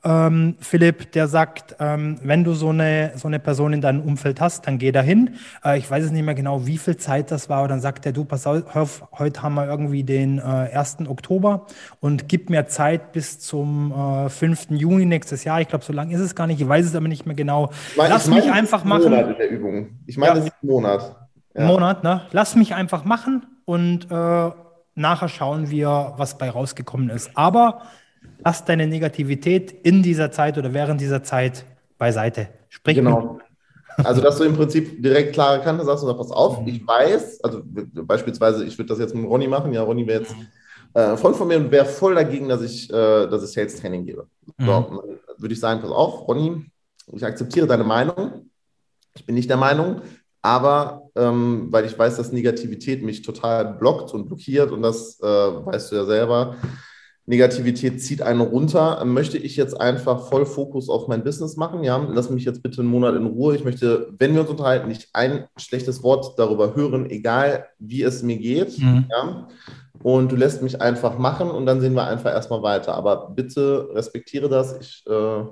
[0.04, 4.40] Ähm, Philipp, der sagt, ähm, wenn du so eine, so eine Person in deinem Umfeld
[4.40, 5.36] hast, dann geh dahin.
[5.64, 8.06] Äh, ich weiß es nicht mehr genau, wie viel Zeit das war, aber dann sagt
[8.06, 10.98] er, du, pass auf, heute haben wir irgendwie den äh, 1.
[11.08, 11.66] Oktober
[12.02, 14.68] und gib mir Zeit bis zum äh, 5.
[14.70, 15.60] Juni nächstes Jahr.
[15.60, 17.72] Ich glaube, so lange ist es gar nicht, ich weiß es aber nicht mehr genau.
[17.92, 19.06] Ich mein, Lass ich mich einfach machen.
[19.06, 19.90] Monat in der Übung.
[20.06, 20.36] Ich meine, ja.
[20.36, 21.25] das ist ein Monat.
[21.56, 21.66] Ja.
[21.66, 22.22] Monat, ne?
[22.32, 24.52] Lass mich einfach machen und äh,
[24.96, 27.32] nachher schauen wir, was bei rausgekommen ist.
[27.36, 27.84] Aber
[28.44, 31.66] lass deine Negativität in dieser Zeit oder während dieser Zeit
[31.98, 32.50] beiseite.
[32.70, 33.40] Sprich genau.
[33.98, 36.68] Also, dass du im Prinzip direkt klare Kante sagst und sagst, pass auf, mhm.
[36.68, 39.72] ich weiß, also beispielsweise, ich würde das jetzt mit Ronny machen.
[39.72, 40.36] Ja, Ronny wäre jetzt
[40.94, 44.06] äh, voll von mir und wäre voll dagegen, dass ich, äh, dass ich Sales Training
[44.06, 44.28] gebe.
[44.58, 44.66] Mhm.
[44.66, 45.04] So,
[45.38, 46.66] würde ich sagen, pass auf, Ronny,
[47.14, 48.50] ich akzeptiere deine Meinung.
[49.16, 50.02] Ich bin nicht der Meinung,
[50.46, 55.26] aber ähm, weil ich weiß, dass Negativität mich total blockt und blockiert und das äh,
[55.26, 56.56] weißt du ja selber,
[57.26, 61.84] Negativität zieht einen runter, möchte ich jetzt einfach voll Fokus auf mein Business machen.
[61.84, 63.56] Ja, lass mich jetzt bitte einen Monat in Ruhe.
[63.56, 68.22] Ich möchte, wenn wir uns unterhalten, nicht ein schlechtes Wort darüber hören, egal wie es
[68.22, 68.78] mir geht.
[68.78, 69.06] Mhm.
[69.10, 69.48] Ja,
[70.04, 72.94] und du lässt mich einfach machen und dann sehen wir einfach erstmal weiter.
[72.94, 74.80] Aber bitte respektiere das.
[74.80, 75.44] Ich äh,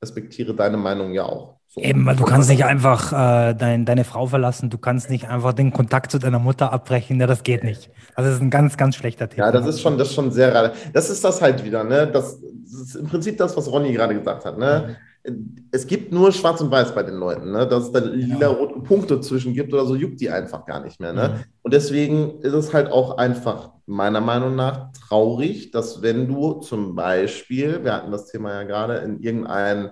[0.00, 1.55] respektiere deine Meinung ja auch.
[1.78, 5.52] Eben, weil du kannst nicht einfach äh, dein, deine Frau verlassen, du kannst nicht einfach
[5.52, 7.90] den Kontakt zu deiner Mutter abbrechen, ja, das geht nicht.
[8.16, 9.40] Das ist ein ganz, ganz schlechter Tipp.
[9.40, 10.72] Ja, das ist schon, das ist schon sehr rad.
[10.94, 12.06] Das ist das halt wieder, ne?
[12.06, 14.96] Das, das, ist im Prinzip das, was Ronny gerade gesagt hat, ne?
[15.24, 15.66] Mhm.
[15.70, 17.66] Es gibt nur Schwarz und Weiß bei den Leuten, ne?
[17.66, 20.98] Dass es da lila rote Punkte zwischen gibt oder so, juckt die einfach gar nicht
[20.98, 21.28] mehr, ne?
[21.28, 21.44] Mhm.
[21.60, 26.94] Und deswegen ist es halt auch einfach meiner Meinung nach traurig, dass wenn du zum
[26.94, 29.90] Beispiel, wir hatten das Thema ja gerade, in irgendein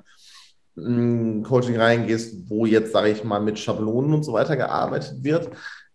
[0.77, 5.51] Coaching reingehst, wo jetzt, sage ich mal, mit Schablonen und so weiter gearbeitet wird.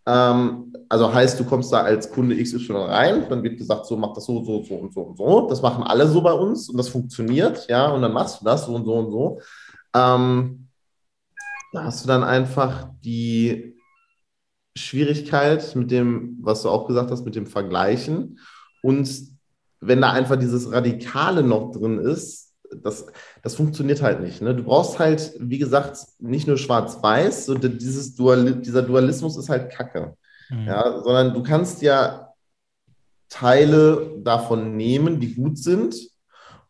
[0.05, 4.13] Ähm, also heißt, du kommst da als Kunde XY rein, dann wird gesagt, so mach
[4.13, 5.47] das so, so, so und so und so.
[5.49, 8.65] Das machen alle so bei uns und das funktioniert, ja, und dann machst du das
[8.65, 9.41] so und so und so.
[9.93, 10.67] Ähm,
[11.73, 13.75] da hast du dann einfach die
[14.75, 18.39] Schwierigkeit mit dem, was du auch gesagt hast, mit dem Vergleichen.
[18.81, 19.09] Und
[19.81, 22.48] wenn da einfach dieses Radikale noch drin ist,
[22.83, 23.05] das,
[23.41, 24.41] das funktioniert halt nicht.
[24.41, 24.55] Ne?
[24.55, 30.15] Du brauchst halt, wie gesagt, nicht nur schwarz-weiß, dieses Dual, dieser Dualismus ist halt Kacke.
[30.49, 30.67] Mhm.
[30.67, 32.33] Ja, sondern du kannst ja
[33.29, 35.95] Teile davon nehmen, die gut sind,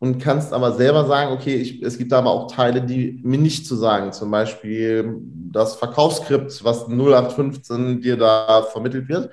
[0.00, 3.66] und kannst aber selber sagen, okay, ich, es gibt aber auch Teile, die mir nicht
[3.66, 4.12] zu sagen.
[4.12, 5.20] Zum Beispiel
[5.52, 9.30] das Verkaufsskript, was 0815 dir da vermittelt wird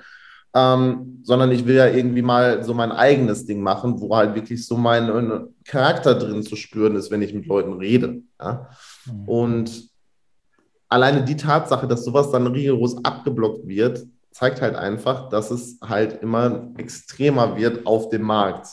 [0.54, 4.66] ähm, sondern ich will ja irgendwie mal so mein eigenes Ding machen, wo halt wirklich
[4.66, 8.22] so mein Charakter drin zu spüren ist, wenn ich mit Leuten rede.
[8.40, 8.68] Ja?
[9.06, 9.28] Mhm.
[9.28, 9.90] Und
[10.88, 16.22] alleine die Tatsache, dass sowas dann rigoros abgeblockt wird, zeigt halt einfach, dass es halt
[16.22, 18.68] immer extremer wird auf dem Markt.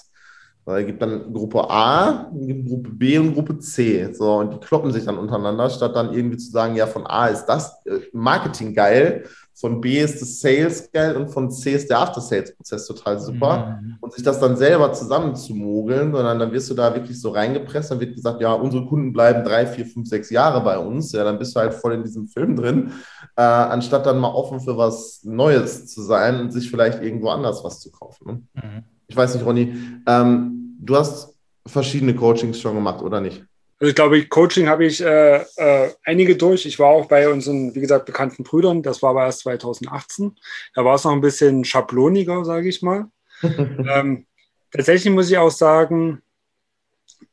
[0.67, 4.11] Es gibt dann Gruppe A, Gruppe B und Gruppe C.
[4.13, 7.27] So, und die kloppen sich dann untereinander, statt dann irgendwie zu sagen, ja, von A
[7.27, 9.25] ist das äh, Marketing geil
[9.57, 13.79] von B ist das Sales geil und von C ist der After-Sales-Prozess total super.
[13.81, 13.95] Mhm.
[14.01, 18.01] Und sich das dann selber zusammenzumogeln, sondern dann wirst du da wirklich so reingepresst, dann
[18.01, 21.13] wird gesagt, ja, unsere Kunden bleiben drei, vier, fünf, sechs Jahre bei uns.
[21.13, 22.91] Ja, dann bist du halt voll in diesem Film drin,
[23.37, 27.63] äh, anstatt dann mal offen für was Neues zu sein und sich vielleicht irgendwo anders
[27.63, 28.27] was zu kaufen.
[28.27, 28.61] Ne?
[28.61, 28.83] Mhm.
[29.07, 29.73] Ich weiß nicht, Ronny,
[30.05, 31.33] ähm, du hast
[31.65, 33.45] verschiedene Coachings schon gemacht, oder nicht?
[33.79, 36.65] Also ich glaube, Coaching habe ich äh, äh, einige durch.
[36.65, 38.81] Ich war auch bei unseren, wie gesagt, bekannten Brüdern.
[38.81, 40.35] Das war aber erst 2018.
[40.73, 43.07] Da war es noch ein bisschen schabloniger, sage ich mal.
[43.41, 44.25] ähm,
[44.71, 46.21] tatsächlich muss ich auch sagen,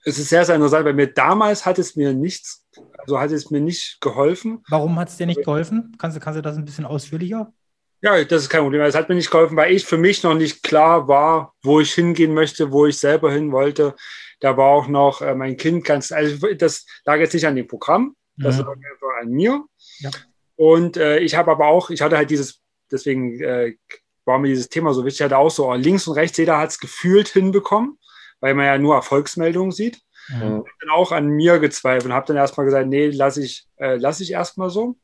[0.04, 0.84] es ist sehr, sehr interessant.
[0.84, 2.64] Bei mir damals hat es mir nichts,
[2.98, 4.64] also hat es mir nicht geholfen.
[4.68, 5.94] Warum hat es dir nicht geholfen?
[5.98, 7.52] Kannst, kannst du das ein bisschen ausführlicher?
[8.00, 8.82] Ja, das ist kein Problem.
[8.82, 11.92] Es hat mir nicht geholfen, weil ich für mich noch nicht klar war, wo ich
[11.94, 13.94] hingehen möchte, wo ich selber hin wollte.
[14.42, 17.68] Da war auch noch äh, mein Kind ganz, also das lag jetzt nicht an dem
[17.68, 18.64] Programm, das mhm.
[18.64, 19.64] lag einfach an mir.
[20.00, 20.10] Ja.
[20.56, 23.76] Und äh, ich habe aber auch, ich hatte halt dieses, deswegen äh,
[24.24, 26.70] war mir dieses Thema so wichtig, ich hatte auch so links und rechts, jeder hat
[26.70, 27.98] es gefühlt hinbekommen,
[28.40, 30.00] weil man ja nur Erfolgsmeldungen sieht.
[30.28, 30.64] Mhm.
[30.66, 33.94] Ich bin auch an mir gezweifelt und habe dann erstmal gesagt, nee, lasse ich, äh,
[33.94, 34.96] lass ich erstmal so.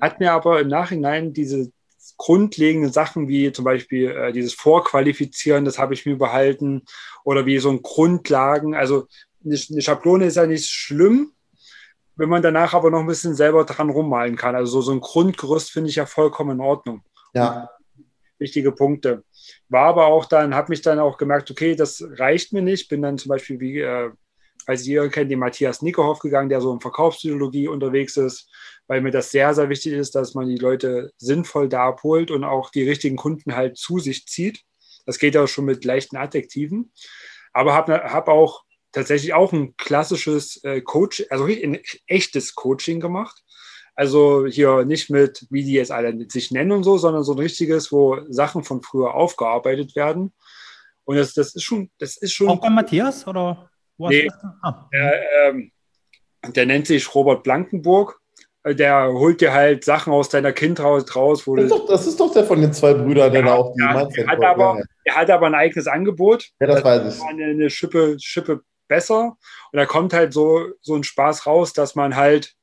[0.00, 1.70] Hat mir aber im Nachhinein diese
[2.16, 6.82] grundlegenden Sachen wie zum Beispiel äh, dieses Vorqualifizieren, das habe ich mir behalten
[7.24, 8.74] oder wie so ein Grundlagen.
[8.74, 9.06] Also
[9.44, 11.32] eine Schablone ist ja nicht schlimm,
[12.16, 14.56] wenn man danach aber noch ein bisschen selber dran rummalen kann.
[14.56, 17.02] Also so, so ein Grundgerüst finde ich ja vollkommen in Ordnung.
[17.34, 17.70] Ja.
[18.38, 19.24] Wichtige Punkte.
[19.68, 22.88] War aber auch dann, habe mich dann auch gemerkt, okay, das reicht mir nicht.
[22.88, 24.10] Bin dann zum Beispiel, wie, äh,
[24.66, 28.50] falls ihr kennt, den Matthias Nickerhoff gegangen, der so in Verkaufspsychologie unterwegs ist,
[28.88, 32.44] weil mir das sehr, sehr wichtig ist, dass man die Leute sinnvoll da abholt und
[32.44, 34.62] auch die richtigen Kunden halt zu sich zieht.
[35.06, 36.92] Das geht ja schon mit leichten Adjektiven.
[37.52, 43.42] Aber habe hab auch tatsächlich auch ein klassisches äh, Coach, also ein echtes Coaching gemacht.
[43.94, 47.38] Also hier nicht mit, wie die jetzt alle sich nennen und so, sondern so ein
[47.38, 50.34] richtiges, wo Sachen von früher aufgearbeitet werden.
[51.04, 52.48] Und das, das ist schon, das ist schon.
[52.48, 53.70] Auch bei Matthias oder?
[53.98, 54.28] Nee,
[54.62, 54.88] ah.
[54.92, 55.72] der, ähm,
[56.48, 58.20] der nennt sich Robert Blankenburg
[58.74, 61.46] der holt dir halt Sachen aus deiner Kindheit raus.
[61.46, 63.72] Wo das, ist doch, das ist doch der von den zwei Brüdern, der ja, auch
[63.74, 66.50] die ja, der hat, aber, der hat aber ein eigenes Angebot.
[66.60, 67.22] Ja, das, das weiß ich.
[67.22, 69.36] Eine, eine Schippe, Schippe besser.
[69.72, 72.54] Und da kommt halt so, so ein Spaß raus, dass man halt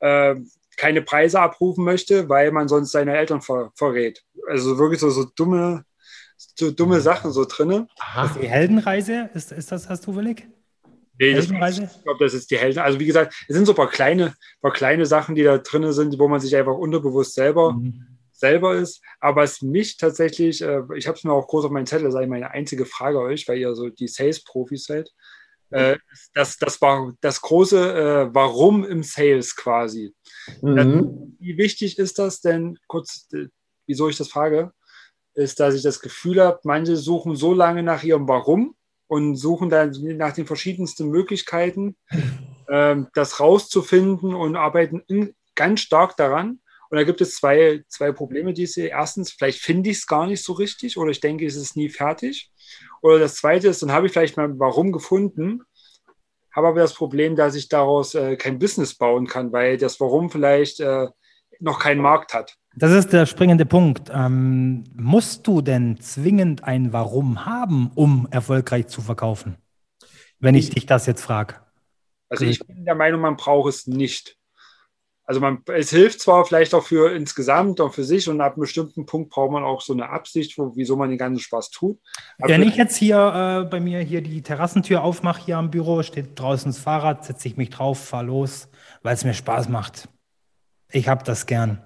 [0.00, 0.34] äh,
[0.76, 4.22] keine Preise abrufen möchte, weil man sonst seine Eltern ver verrät.
[4.48, 5.84] Also wirklich so, so dumme,
[6.36, 7.88] so dumme Sachen so drin.
[8.40, 10.48] Die Heldenreise, ist, ist das das zufällig?
[11.20, 12.78] Nee, das, ich glaube, das ist die Helden.
[12.78, 15.92] Also wie gesagt, es sind so ein paar kleine, paar kleine Sachen, die da drin
[15.92, 18.06] sind, wo man sich einfach unterbewusst selber, mhm.
[18.32, 19.02] selber ist.
[19.20, 22.14] Aber es mich tatsächlich, äh, ich habe es mir auch groß auf meinen Zettel, das
[22.14, 25.10] ist eigentlich meine einzige Frage euch, weil ihr so die Sales-Profis seid.
[25.68, 25.98] Äh,
[26.32, 30.14] das, das war das große äh, Warum im Sales quasi.
[30.62, 30.76] Mhm.
[30.76, 30.86] Das,
[31.38, 33.28] wie wichtig ist das denn, kurz,
[33.86, 34.72] wieso ich das frage,
[35.34, 38.74] ist, dass ich das Gefühl habe, manche suchen so lange nach ihrem Warum,
[39.10, 41.96] und suchen dann nach den verschiedensten Möglichkeiten,
[42.70, 46.60] ähm, das rauszufinden und arbeiten in, ganz stark daran.
[46.90, 48.90] Und da gibt es zwei, zwei Probleme, die ich sehe.
[48.90, 51.88] Erstens, vielleicht finde ich es gar nicht so richtig oder ich denke, es ist nie
[51.88, 52.52] fertig.
[53.02, 55.62] Oder das zweite ist, dann habe ich vielleicht mal warum gefunden,
[56.54, 60.30] habe aber das Problem, dass ich daraus äh, kein Business bauen kann, weil das Warum
[60.30, 61.08] vielleicht äh,
[61.58, 62.59] noch keinen Markt hat.
[62.76, 64.10] Das ist der springende Punkt.
[64.12, 69.56] Ähm, musst du denn zwingend ein Warum haben, um erfolgreich zu verkaufen?
[70.38, 71.56] Wenn ich, ich dich das jetzt frage.
[72.28, 74.36] Also ich bin der Meinung, man braucht es nicht.
[75.24, 78.62] Also man, es hilft zwar vielleicht auch für insgesamt und für sich und ab einem
[78.62, 82.00] bestimmten Punkt braucht man auch so eine Absicht, wo, wieso man den ganzen Spaß tut.
[82.40, 86.02] Aber Wenn ich jetzt hier äh, bei mir hier die Terrassentür aufmache, hier am Büro,
[86.02, 88.68] steht draußen das Fahrrad, setze ich mich drauf, fahre los,
[89.02, 90.08] weil es mir Spaß macht.
[90.90, 91.80] Ich habe das gern.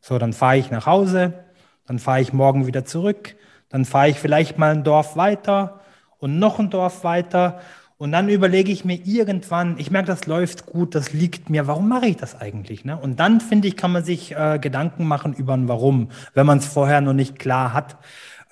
[0.00, 1.44] So, dann fahre ich nach Hause,
[1.86, 3.36] dann fahre ich morgen wieder zurück,
[3.68, 5.80] dann fahre ich vielleicht mal ein Dorf weiter
[6.18, 7.60] und noch ein Dorf weiter
[7.98, 11.88] und dann überlege ich mir irgendwann, ich merke, das läuft gut, das liegt mir, warum
[11.88, 12.84] mache ich das eigentlich?
[12.84, 12.96] Ne?
[12.96, 16.58] Und dann, finde ich, kann man sich äh, Gedanken machen über ein Warum, wenn man
[16.58, 17.96] es vorher noch nicht klar hat.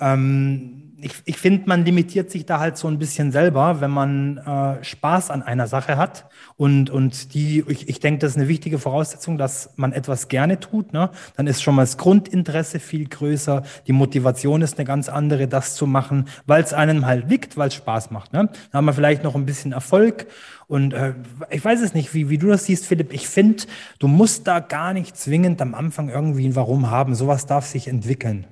[0.00, 4.38] Ähm, ich, ich finde, man limitiert sich da halt so ein bisschen selber, wenn man
[4.38, 6.28] äh, Spaß an einer Sache hat.
[6.56, 10.58] Und, und die, ich, ich denke, das ist eine wichtige Voraussetzung, dass man etwas gerne
[10.58, 10.94] tut.
[10.94, 11.10] Ne?
[11.36, 13.62] Dann ist schon mal das Grundinteresse viel größer.
[13.86, 17.68] Die Motivation ist eine ganz andere, das zu machen, weil es einem halt liegt, weil
[17.68, 18.32] es Spaß macht.
[18.32, 18.48] Ne?
[18.72, 20.26] Dann haben wir vielleicht noch ein bisschen Erfolg.
[20.66, 21.14] Und äh,
[21.50, 23.12] ich weiß es nicht, wie, wie du das siehst, Philipp.
[23.12, 23.64] Ich finde,
[23.98, 27.14] du musst da gar nicht zwingend am Anfang irgendwie ein Warum haben.
[27.14, 28.46] Sowas darf sich entwickeln.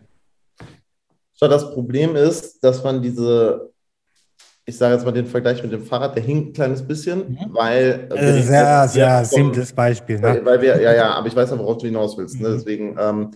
[1.49, 3.71] Das Problem ist, dass man diese,
[4.65, 7.49] ich sage jetzt mal den Vergleich mit dem Fahrrad, der hinkt ein kleines bisschen, mhm.
[7.51, 8.09] weil.
[8.11, 10.17] Äh, sehr, sehr simples Beispiel.
[10.17, 10.23] Ne?
[10.23, 12.41] Weil, weil, wir, ja, ja, aber ich weiß ja, worauf du hinaus willst.
[12.41, 12.49] Ne?
[12.49, 12.53] Mhm.
[12.55, 13.31] Deswegen, ähm,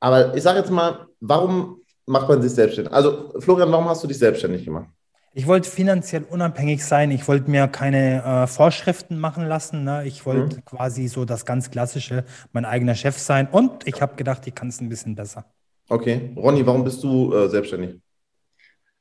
[0.00, 2.92] aber ich sage jetzt mal, warum macht man sich selbstständig?
[2.92, 4.88] Also, Florian, warum hast du dich selbstständig gemacht?
[5.34, 7.10] Ich wollte finanziell unabhängig sein.
[7.10, 9.82] Ich wollte mir keine äh, Vorschriften machen lassen.
[9.82, 10.04] Ne?
[10.04, 10.64] Ich wollte mhm.
[10.66, 13.48] quasi so das ganz Klassische, mein eigener Chef sein.
[13.50, 15.46] Und ich habe gedacht, ich kann es ein bisschen besser.
[15.92, 16.32] Okay.
[16.36, 18.00] Ronny, warum bist du äh, selbstständig?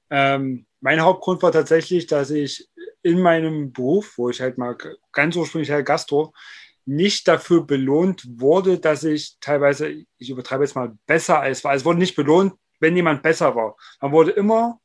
[0.10, 2.67] Ähm, mein Hauptgrund war tatsächlich, dass ich
[3.01, 4.75] in meinem Beruf, wo ich halt mal
[5.13, 6.34] ganz ursprünglich halt Gastro,
[6.86, 11.73] nicht dafür belohnt wurde, dass ich teilweise, ich übertreibe jetzt mal, besser als war.
[11.73, 13.77] Es wurde nicht belohnt, wenn jemand besser war.
[14.01, 14.82] Man wurde immer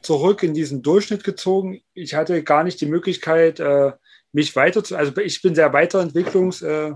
[0.00, 1.80] zurück in diesen Durchschnitt gezogen.
[1.92, 3.92] Ich hatte gar nicht die Möglichkeit, äh,
[4.30, 6.92] mich weiter zu, also ich bin sehr weiterentwicklungs, äh,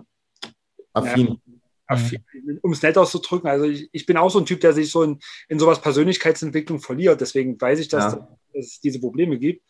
[1.86, 2.24] affin.
[2.32, 2.58] Mhm.
[2.62, 5.02] um es nett auszudrücken, also ich, ich, bin auch so ein Typ, der sich so
[5.02, 7.20] in, in sowas Persönlichkeitsentwicklung verliert.
[7.20, 8.28] Deswegen weiß ich, dass, ja.
[8.54, 9.64] dass es diese Probleme gibt.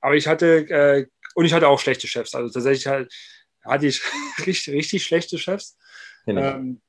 [0.00, 2.34] Aber ich hatte, äh, und ich hatte auch schlechte Chefs.
[2.34, 3.12] Also tatsächlich halt,
[3.64, 4.02] hatte ich
[4.46, 5.76] richtig, richtig schlechte Chefs.
[6.26, 6.80] Ähm,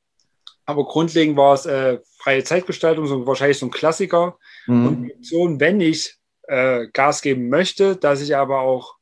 [0.65, 4.37] aber grundlegend war es äh, freie Zeitgestaltung, so wahrscheinlich so ein Klassiker.
[4.67, 4.87] Mhm.
[4.87, 8.95] Und so, wenn ich äh, Gas geben möchte, dass ich aber auch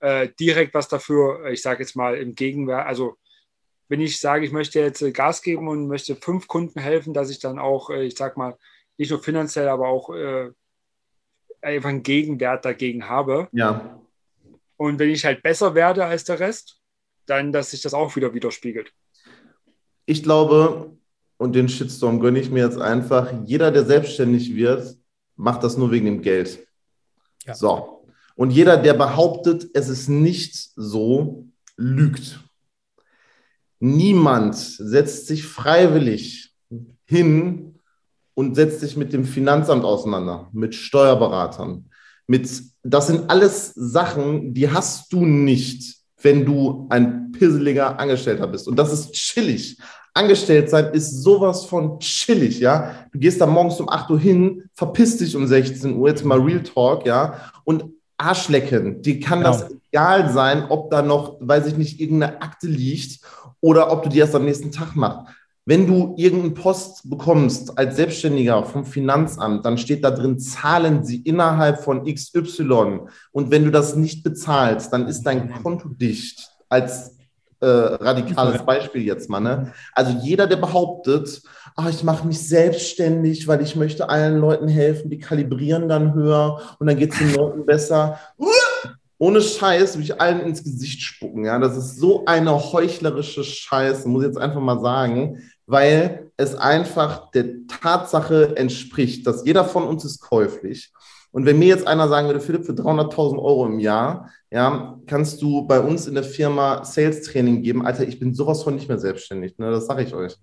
[0.00, 3.16] äh, direkt was dafür, ich sage jetzt mal im Gegenwert, also
[3.88, 7.30] wenn ich sage, ich möchte jetzt äh, Gas geben und möchte fünf Kunden helfen, dass
[7.30, 8.56] ich dann auch, äh, ich sag mal,
[8.98, 10.50] nicht nur finanziell, aber auch äh,
[11.60, 13.48] einfach einen Gegenwert dagegen habe.
[13.52, 14.00] Ja.
[14.76, 16.80] Und wenn ich halt besser werde als der Rest,
[17.26, 18.92] dann, dass sich das auch wieder widerspiegelt.
[20.04, 20.96] Ich glaube,
[21.38, 24.96] und den Shitstorm gönne ich mir jetzt einfach, jeder, der selbstständig wird,
[25.34, 26.66] macht das nur wegen dem Geld.
[27.44, 27.54] Ja.
[27.54, 28.04] So.
[28.36, 31.46] Und jeder, der behauptet, es ist nicht so,
[31.76, 32.40] lügt.
[33.78, 36.52] Niemand setzt sich freiwillig
[37.04, 37.80] hin
[38.34, 41.88] und setzt sich mit dem Finanzamt auseinander, mit Steuerberatern,
[42.26, 42.50] mit,
[42.82, 48.66] das sind alles Sachen, die hast du nicht, wenn du ein pisseliger Angestellter bist.
[48.66, 49.78] Und das ist chillig.
[50.14, 53.06] Angestellt sein ist sowas von chillig, ja.
[53.12, 56.40] Du gehst da morgens um 8 Uhr hin, verpisst dich um 16 Uhr, jetzt mal
[56.40, 57.52] Real Talk, ja.
[57.64, 57.84] Und
[58.18, 59.52] Arschlecken, die kann genau.
[59.52, 63.20] das egal sein, ob da noch, weiß ich nicht, irgendeine Akte liegt
[63.60, 65.26] oder ob du die erst am nächsten Tag machst.
[65.68, 71.16] Wenn du irgendeinen Post bekommst als Selbstständiger vom Finanzamt, dann steht da drin, zahlen sie
[71.22, 73.00] innerhalb von XY.
[73.32, 76.50] Und wenn du das nicht bezahlst, dann ist dein Konto dicht.
[76.68, 77.16] Als
[77.58, 79.40] äh, radikales Beispiel jetzt mal.
[79.40, 79.72] Ne?
[79.92, 81.42] Also jeder, der behauptet,
[81.76, 86.60] ach, ich mache mich selbstständig, weil ich möchte allen Leuten helfen, die kalibrieren dann höher
[86.78, 88.18] und dann geht es den Leuten besser.
[89.18, 91.44] Ohne Scheiß will ich allen ins Gesicht spucken.
[91.44, 96.54] Ja, das ist so eine heuchlerische Scheiße, muss ich jetzt einfach mal sagen weil es
[96.54, 100.92] einfach der Tatsache entspricht, dass jeder von uns ist käuflich.
[101.32, 105.42] Und wenn mir jetzt einer sagen würde, Philipp, für 300.000 Euro im Jahr, ja, kannst
[105.42, 107.84] du bei uns in der Firma Sales Training geben.
[107.84, 109.58] Alter, ich bin sowas von nicht mehr selbstständig.
[109.58, 109.70] Ne?
[109.70, 110.36] Das sage ich euch.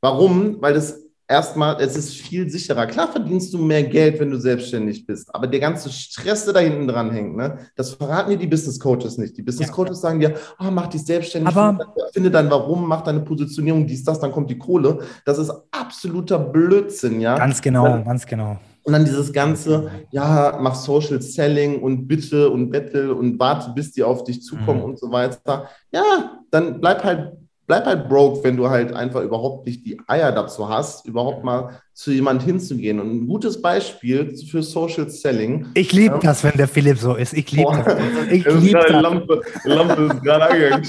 [0.00, 0.56] Warum?
[0.60, 2.86] Weil das erstmal, es ist viel sicherer.
[2.86, 6.60] Klar verdienst du mehr Geld, wenn du selbstständig bist, aber der ganze Stress, der da
[6.60, 9.36] hinten dran hängt, ne, das verraten dir die Business Coaches nicht.
[9.36, 10.08] Die Business Coaches ja.
[10.08, 14.18] sagen dir, oh, mach dich selbstständig, aber finde dein Warum, mach deine Positionierung, dies, das,
[14.18, 14.98] dann kommt die Kohle.
[15.24, 17.38] Das ist absoluter Blödsinn, ja.
[17.38, 18.58] Ganz genau, dann, ganz genau.
[18.82, 23.92] Und dann dieses ganze, ja, mach Social Selling und bitte und bettel und warte, bis
[23.92, 24.84] die auf dich zukommen mhm.
[24.84, 25.68] und so weiter.
[25.92, 27.34] Ja, dann bleib halt
[27.70, 31.80] bleib halt broke, wenn du halt einfach überhaupt nicht die Eier dazu hast, überhaupt mal
[31.94, 32.98] zu jemand hinzugehen.
[32.98, 35.68] Und ein gutes Beispiel für Social Selling.
[35.74, 36.20] Ich liebe ja.
[36.20, 37.32] das, wenn der Philipp so ist.
[37.32, 37.96] Ich liebe das.
[38.32, 38.90] Ich liebe das.
[38.90, 40.84] Lampe, Lampe ist gerade angegangen.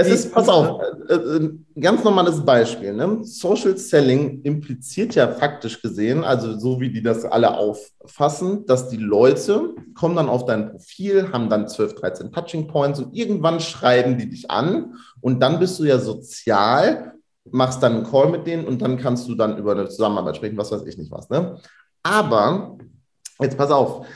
[0.00, 2.94] Es ist, pass auf, äh, äh, ein ganz normales Beispiel.
[2.94, 3.18] Ne?
[3.22, 8.96] Social Selling impliziert ja faktisch gesehen, also so wie die das alle auffassen, dass die
[8.96, 14.16] Leute kommen dann auf dein Profil, haben dann 12, 13 Touching Points und irgendwann schreiben
[14.16, 17.12] die dich an und dann bist du ja sozial,
[17.50, 20.56] machst dann einen Call mit denen und dann kannst du dann über eine Zusammenarbeit sprechen,
[20.56, 21.28] was weiß ich nicht was.
[21.28, 21.58] Ne?
[22.02, 22.78] Aber,
[23.38, 24.06] jetzt pass auf,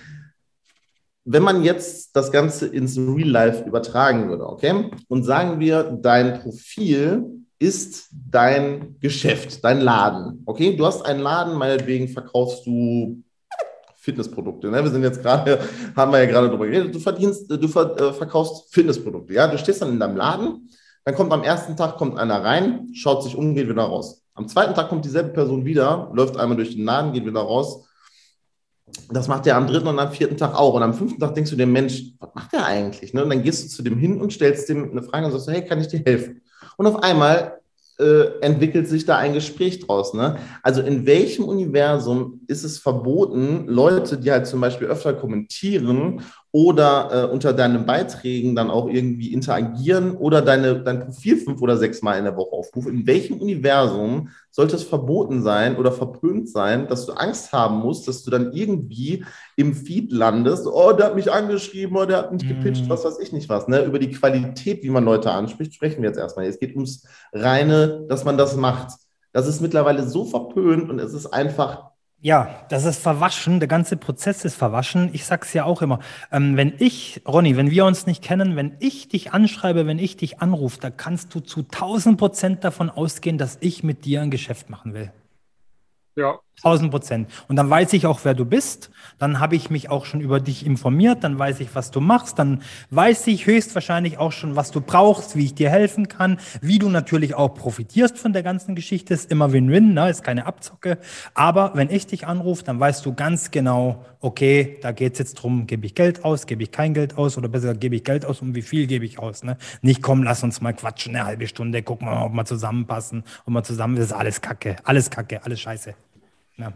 [1.24, 6.40] wenn man jetzt das Ganze ins Real Life übertragen würde, okay, und sagen wir, dein
[6.40, 7.24] Profil
[7.58, 13.22] ist dein Geschäft, dein Laden, okay, du hast einen Laden, meinetwegen verkaufst du
[13.96, 14.70] Fitnessprodukte.
[14.70, 14.84] Ne?
[14.84, 15.58] Wir sind jetzt gerade,
[15.96, 19.56] haben wir ja gerade drüber geredet, du verdienst, du ver, äh, verkaufst Fitnessprodukte, ja, du
[19.56, 20.68] stehst dann in deinem Laden,
[21.04, 24.22] dann kommt am ersten Tag kommt einer rein, schaut sich um, geht wieder raus.
[24.34, 27.86] Am zweiten Tag kommt dieselbe Person wieder, läuft einmal durch den Laden, geht wieder raus,
[29.10, 30.74] das macht er am dritten und am vierten Tag auch.
[30.74, 33.12] Und am fünften Tag denkst du dir, Mensch, was macht der eigentlich?
[33.12, 33.22] Ne?
[33.22, 35.64] Und dann gehst du zu dem hin und stellst dem eine Frage und sagst, hey,
[35.64, 36.42] kann ich dir helfen?
[36.76, 37.60] Und auf einmal
[37.98, 40.14] äh, entwickelt sich da ein Gespräch draus.
[40.14, 40.36] Ne?
[40.62, 46.20] Also in welchem Universum ist es verboten, Leute, die halt zum Beispiel öfter kommentieren
[46.54, 51.76] oder äh, unter deinen Beiträgen dann auch irgendwie interagieren oder deine, dein Profil fünf oder
[51.76, 56.48] sechs Mal in der Woche aufrufen, in welchem Universum sollte es verboten sein oder verpönt
[56.48, 59.24] sein, dass du Angst haben musst, dass du dann irgendwie
[59.56, 62.88] im Feed landest, oh, der hat mich angeschrieben oder der hat mich gepitcht, mm.
[62.88, 63.66] was weiß ich nicht was.
[63.66, 63.82] Ne?
[63.82, 66.46] Über die Qualität, wie man Leute anspricht, sprechen wir jetzt erstmal.
[66.46, 68.92] Es geht ums reine, dass man das macht.
[69.32, 71.93] Das ist mittlerweile so verpönt und es ist einfach
[72.24, 75.10] ja, das ist verwaschen, der ganze Prozess ist verwaschen.
[75.12, 75.98] Ich sag's ja auch immer,
[76.32, 80.16] ähm, wenn ich, Ronny, wenn wir uns nicht kennen, wenn ich dich anschreibe, wenn ich
[80.16, 84.30] dich anrufe, da kannst du zu 1000 Prozent davon ausgehen, dass ich mit dir ein
[84.30, 85.12] Geschäft machen will.
[86.16, 86.38] Ja.
[86.58, 87.30] 1000 Prozent.
[87.48, 88.90] Und dann weiß ich auch, wer du bist.
[89.18, 91.22] Dann habe ich mich auch schon über dich informiert.
[91.22, 92.38] Dann weiß ich, was du machst.
[92.38, 96.78] Dann weiß ich höchstwahrscheinlich auch schon, was du brauchst, wie ich dir helfen kann, wie
[96.78, 99.14] du natürlich auch profitierst von der ganzen Geschichte.
[99.14, 100.08] Ist immer Win-Win, ne?
[100.08, 100.98] ist keine Abzocke.
[101.34, 105.66] Aber wenn ich dich anrufe, dann weißt du ganz genau, okay, da geht's jetzt drum,
[105.66, 108.40] gebe ich Geld aus, gebe ich kein Geld aus oder besser gebe ich Geld aus
[108.40, 109.44] und wie viel gebe ich aus.
[109.44, 109.58] Ne?
[109.82, 113.24] Nicht komm, lass uns mal quatschen, eine halbe Stunde, gucken wir mal, ob wir zusammenpassen,
[113.44, 115.94] ob wir zusammen, das ist alles Kacke, alles Kacke, alles Scheiße.
[116.56, 116.72] Ja,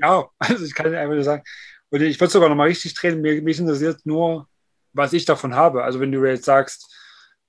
[0.00, 1.42] ja also ich kann einfach nur sagen,
[1.90, 4.48] und ich würde sogar noch mal richtig drehen, mir, mich interessiert nur,
[4.92, 5.84] was ich davon habe.
[5.84, 6.92] Also wenn du jetzt sagst,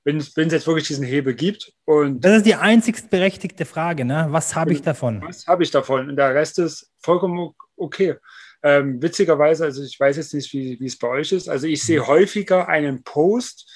[0.03, 4.27] wenn, es jetzt wirklich diesen Hebel gibt und das ist die einzigst berechtigte Frage, ne?
[4.29, 5.23] Was habe ich davon?
[5.23, 6.09] Was habe ich davon?
[6.09, 8.15] Und der Rest ist vollkommen okay.
[8.61, 11.49] Ähm, witzigerweise, also ich weiß jetzt nicht, wie es bei euch ist.
[11.49, 13.71] Also ich sehe häufiger einen Post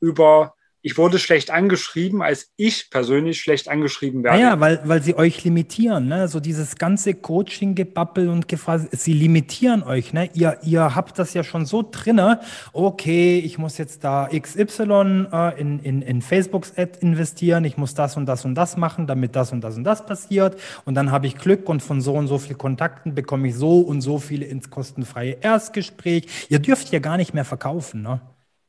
[0.00, 0.53] über
[0.84, 4.38] ich wurde schlecht angeschrieben, als ich persönlich schlecht angeschrieben werde.
[4.38, 6.28] Ja, weil, weil sie euch limitieren, ne?
[6.28, 10.28] So dieses ganze Coaching-Gebabbel und Gefraß, sie limitieren euch, ne?
[10.34, 12.40] Ihr, ihr habt das ja schon so drinne,
[12.74, 17.94] okay, ich muss jetzt da XY äh, in, in, in Facebooks Ad investieren, ich muss
[17.94, 20.60] das und das und das machen, damit das und das und das passiert.
[20.84, 23.80] Und dann habe ich Glück und von so und so viel Kontakten bekomme ich so
[23.80, 26.26] und so viele ins kostenfreie Erstgespräch.
[26.50, 28.20] Ihr dürft ja gar nicht mehr verkaufen, ne?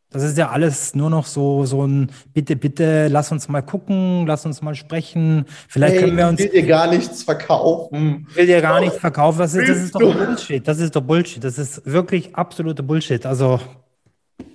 [0.10, 4.26] Das ist ja alles nur noch so, so ein Bitte, bitte, lass uns mal gucken,
[4.26, 5.45] lass uns mal sprechen.
[5.68, 6.39] Vielleicht hey, können wir uns.
[6.39, 8.28] Ich will dir gar nichts verkaufen.
[8.30, 9.39] Ich will dir gar nichts verkaufen.
[9.39, 10.68] Das ist, das ist doch Bullshit.
[10.68, 11.43] Das ist doch Bullshit.
[11.43, 13.26] Das ist wirklich absolute Bullshit.
[13.26, 13.60] Also,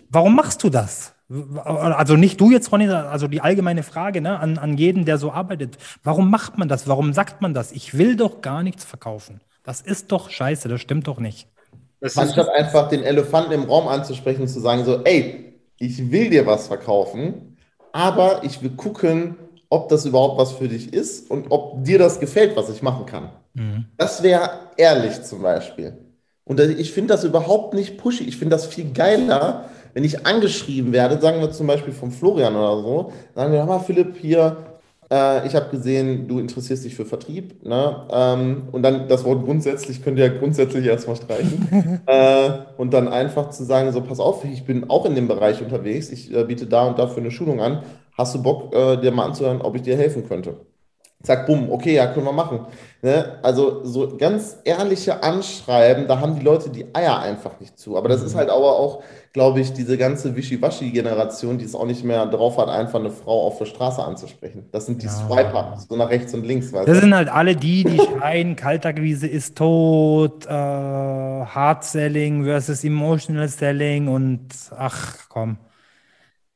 [0.08, 1.14] warum machst du das?
[1.62, 5.30] Also nicht du jetzt, Ronny, also die allgemeine Frage ne, an, an jeden, der so
[5.30, 5.78] arbeitet.
[6.02, 6.88] Warum macht man das?
[6.88, 7.70] Warum sagt man das?
[7.70, 9.40] Ich will doch gar nichts verkaufen.
[9.62, 11.46] Das ist doch scheiße, das stimmt doch nicht.
[12.16, 16.46] Anstatt einfach den Elefanten im Raum anzusprechen und zu sagen, so, ey, ich will dir
[16.46, 17.56] was verkaufen,
[17.92, 19.36] aber ich will gucken,
[19.68, 23.06] ob das überhaupt was für dich ist und ob dir das gefällt, was ich machen
[23.06, 23.30] kann.
[23.54, 23.86] Mhm.
[23.96, 25.96] Das wäre ehrlich zum Beispiel.
[26.44, 28.24] Und ich finde das überhaupt nicht pushy.
[28.24, 32.56] Ich finde das viel geiler, wenn ich angeschrieben werde, sagen wir zum Beispiel von Florian
[32.56, 34.56] oder so, sagen wir, hör mal, Philipp, hier,
[35.10, 37.64] äh, ich habe gesehen, du interessierst dich für Vertrieb.
[37.64, 38.06] Ne?
[38.10, 42.00] Ähm, und dann das Wort grundsätzlich könnt ihr ja grundsätzlich erstmal streichen.
[42.06, 45.62] äh, und dann einfach zu sagen, so pass auf, ich bin auch in dem Bereich
[45.62, 47.82] unterwegs, ich äh, biete da und dafür eine Schulung an.
[48.16, 50.56] Hast du Bock, äh, dir mal anzuhören, ob ich dir helfen könnte?
[51.22, 52.66] Zack, bumm, okay, ja, können wir machen.
[53.02, 53.38] Ne?
[53.42, 57.98] Also so ganz ehrliche Anschreiben, da haben die Leute die Eier einfach nicht zu.
[57.98, 58.38] Aber das ist mhm.
[58.38, 59.02] halt aber auch,
[59.34, 63.46] glaube ich, diese ganze Wischiwaschi-Generation, die es auch nicht mehr drauf hat, einfach eine Frau
[63.46, 64.66] auf der Straße anzusprechen.
[64.72, 65.12] Das sind die ja.
[65.12, 66.72] Swiper, so nach rechts und links.
[66.72, 73.48] das sind halt alle die, die schreien, Kaltakquise ist tot, äh, Hard Selling versus Emotional
[73.48, 75.58] Selling und ach komm.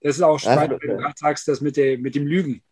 [0.00, 2.62] Das ist auch spannend, wenn du gerade sagst, das mit, der, mit dem Lügen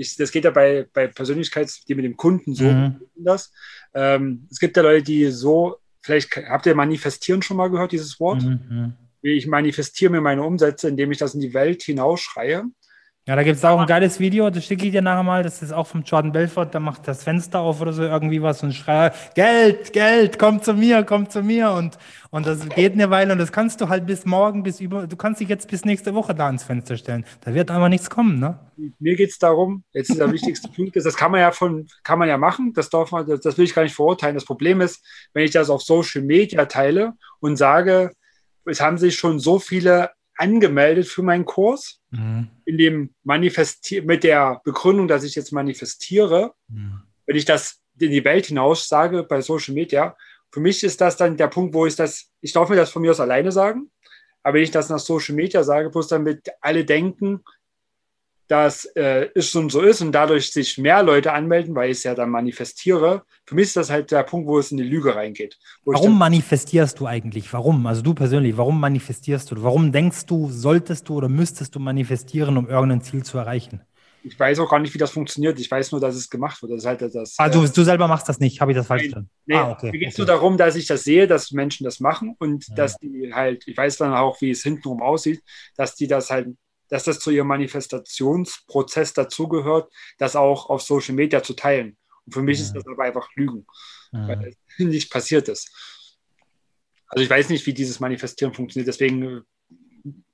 [0.00, 3.00] ich, das geht ja bei, bei Persönlichkeits, die mit dem Kunden so mhm.
[3.16, 3.52] das.
[3.94, 8.18] Ähm, es gibt ja Leute, die so, vielleicht habt ihr manifestieren schon mal gehört, dieses
[8.18, 8.42] Wort?
[8.42, 8.94] Mhm.
[9.22, 12.64] Ich manifestiere mir meine Umsätze, indem ich das in die Welt hinausschreie.
[13.28, 15.42] Ja, da gibt es auch ein geiles Video, das schicke ich dir nachher mal.
[15.42, 18.62] Das ist auch vom Jordan Belfort, der macht das Fenster auf oder so irgendwie was
[18.62, 21.70] und schreit: Geld, Geld, komm zu mir, komm zu mir.
[21.70, 21.98] Und,
[22.30, 25.16] und das geht eine Weile und das kannst du halt bis morgen, bis über, du
[25.16, 27.26] kannst dich jetzt bis nächste Woche da ins Fenster stellen.
[27.42, 28.58] Da wird einfach nichts kommen, ne?
[28.98, 31.86] Mir geht es darum, jetzt ist der wichtigste Punkt, ist, das kann man ja von,
[32.02, 34.34] kann man ja machen, das darf man, das, das will ich gar nicht verurteilen.
[34.34, 35.04] Das Problem ist,
[35.34, 38.12] wenn ich das auf Social Media teile und sage,
[38.64, 40.10] es haben sich schon so viele
[40.40, 42.48] angemeldet für meinen Kurs, mhm.
[42.64, 46.54] in dem manifestier mit der Begründung, dass ich jetzt manifestiere.
[46.68, 47.02] Mhm.
[47.26, 50.16] Wenn ich das in die Welt hinaus sage bei Social Media,
[50.50, 53.02] für mich ist das dann der Punkt, wo ich das, ich darf mir das von
[53.02, 53.90] mir aus alleine sagen,
[54.42, 57.44] aber wenn ich das nach Social Media sage, bloß damit alle denken,
[58.50, 62.02] dass äh, es schon so ist und dadurch sich mehr Leute anmelden, weil ich es
[62.02, 63.22] ja dann manifestiere.
[63.46, 65.56] Für mich ist das halt der Punkt, wo es in die Lüge reingeht.
[65.84, 67.52] Warum manifestierst du eigentlich?
[67.52, 67.86] Warum?
[67.86, 69.62] Also du persönlich, warum manifestierst du?
[69.62, 73.82] Warum denkst du, solltest du oder müsstest du manifestieren, um irgendein Ziel zu erreichen?
[74.24, 75.58] Ich weiß auch gar nicht, wie das funktioniert.
[75.60, 76.72] Ich weiß nur, dass es gemacht wird.
[76.72, 78.88] Das ist halt das, ah, du, äh, du selber machst das nicht, habe ich das
[78.88, 79.30] falsch verstanden?
[79.46, 80.22] Nee, ah, okay, mir geht es okay.
[80.22, 82.74] nur darum, dass ich das sehe, dass Menschen das machen und ja.
[82.74, 85.40] dass die halt, ich weiß dann auch, wie es hintenrum aussieht,
[85.76, 86.48] dass die das halt
[86.90, 91.96] dass das zu ihrem Manifestationsprozess dazugehört, das auch auf Social Media zu teilen.
[92.26, 92.64] Und für mich ja.
[92.64, 93.66] ist das aber einfach Lügen,
[94.12, 94.28] ja.
[94.28, 95.70] weil es nicht passiert ist.
[97.08, 98.88] Also ich weiß nicht, wie dieses Manifestieren funktioniert.
[98.88, 99.40] Deswegen äh,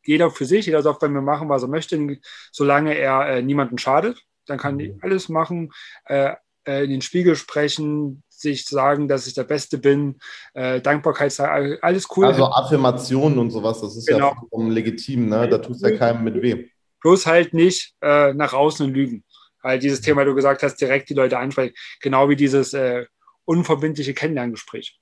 [0.05, 2.19] jeder für sich, jeder darf bei mir machen, was er möchte,
[2.53, 4.23] solange er äh, niemanden schadet.
[4.47, 4.99] Dann kann die mhm.
[5.03, 5.73] alles machen,
[6.05, 6.35] äh,
[6.67, 10.19] äh, in den Spiegel sprechen, sich sagen, dass ich der Beste bin,
[10.55, 12.27] äh, Dankbarkeit alles cool.
[12.27, 14.31] Also Affirmationen und sowas, das ist genau.
[14.31, 15.49] ja vollkommen legitim, ne?
[15.49, 16.69] da tut es ja keinem mit weh.
[17.01, 19.25] Bloß halt nicht äh, nach außen lügen.
[19.63, 23.07] Halt dieses Thema, du gesagt hast, direkt die Leute ansprechen, genau wie dieses äh,
[23.45, 24.99] unverbindliche Kennenlerngespräch.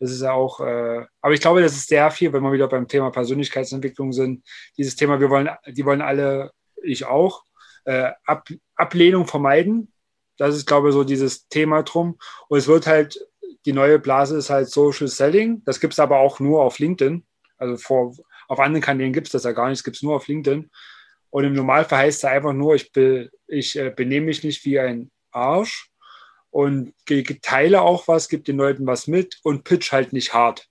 [0.00, 2.68] Das ist ja auch, äh, aber ich glaube, das ist sehr viel, wenn wir wieder
[2.68, 4.44] beim Thema Persönlichkeitsentwicklung sind.
[4.76, 6.52] Dieses Thema, wir wollen, die wollen alle,
[6.82, 7.42] ich auch,
[7.84, 9.92] äh, Ab, Ablehnung vermeiden,
[10.38, 12.18] das ist, glaube ich, so dieses Thema drum.
[12.48, 13.18] Und es wird halt,
[13.66, 15.62] die neue Blase ist halt Social Selling.
[15.64, 17.26] Das gibt es aber auch nur auf LinkedIn.
[17.58, 18.14] Also vor,
[18.46, 19.78] auf anderen Kanälen gibt es das ja gar nicht.
[19.78, 20.70] Es gibt es nur auf LinkedIn.
[21.30, 24.78] Und im Normalfall heißt es einfach nur, ich, be, ich äh, benehme mich nicht wie
[24.78, 25.90] ein Arsch
[26.50, 26.94] und
[27.42, 30.68] teile auch was, gebe den Leuten was mit und pitch halt nicht hart.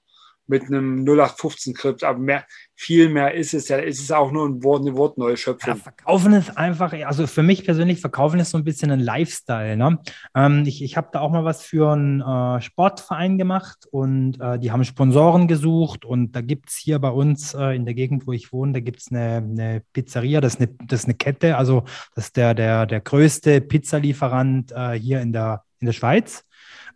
[0.47, 2.45] Mit einem 0815-Skript, aber mehr,
[2.75, 3.77] viel mehr ist es ja.
[3.77, 5.75] Es ist auch nur ein Wort, eine Wortneuschöpfung.
[5.75, 9.75] Ja, verkaufen ist einfach, also für mich persönlich, Verkaufen ist so ein bisschen ein Lifestyle.
[9.75, 9.99] Ne?
[10.35, 14.59] Ähm, ich ich habe da auch mal was für einen äh, Sportverein gemacht und äh,
[14.59, 18.27] die haben Sponsoren gesucht und da gibt es hier bei uns äh, in der Gegend,
[18.27, 21.15] wo ich wohne, da gibt es eine, eine, Pizzeria, das ist eine, das ist eine
[21.15, 21.83] Kette, also
[22.15, 26.46] das ist der, der, der größte Pizzalieferant äh, hier in der, in der Schweiz.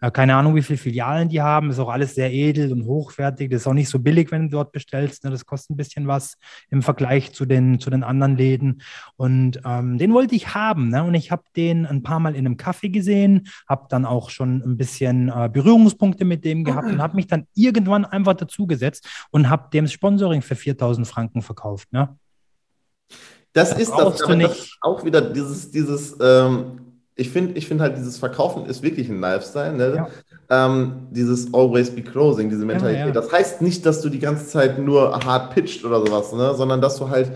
[0.02, 1.70] Äh, keine Ahnung, wie viele Filialen die haben.
[1.70, 3.50] Ist auch alles sehr edel und hochwertig.
[3.52, 5.24] Das ist auch nicht so billig, wenn du dort bestellst.
[5.24, 5.30] Ne?
[5.30, 6.38] Das kostet ein bisschen was
[6.70, 8.82] im Vergleich zu den, zu den anderen Läden.
[9.16, 10.90] Und ähm, den wollte ich haben.
[10.90, 11.04] Ne?
[11.04, 14.62] Und ich habe den ein paar Mal in einem Kaffee gesehen, habe dann auch schon
[14.64, 19.50] ein bisschen äh, Berührungspunkte mit dem gehabt und habe mich dann irgendwann einfach dazugesetzt und
[19.50, 21.94] habe dem Sponsoring für 4000 Franken verkauft.
[21.94, 22.18] Ne?
[23.54, 27.82] Das, das ist das, aber das auch wieder dieses, dieses ähm ich finde ich find
[27.82, 29.74] halt, dieses Verkaufen ist wirklich ein Lifestyle.
[29.74, 29.96] Ne?
[29.96, 30.08] Ja.
[30.50, 33.00] Ähm, dieses Always be closing, diese Mentalität.
[33.00, 33.12] Ja, ja.
[33.12, 36.54] Das heißt nicht, dass du die ganze Zeit nur hart pitcht oder sowas, ne?
[36.56, 37.32] sondern dass du halt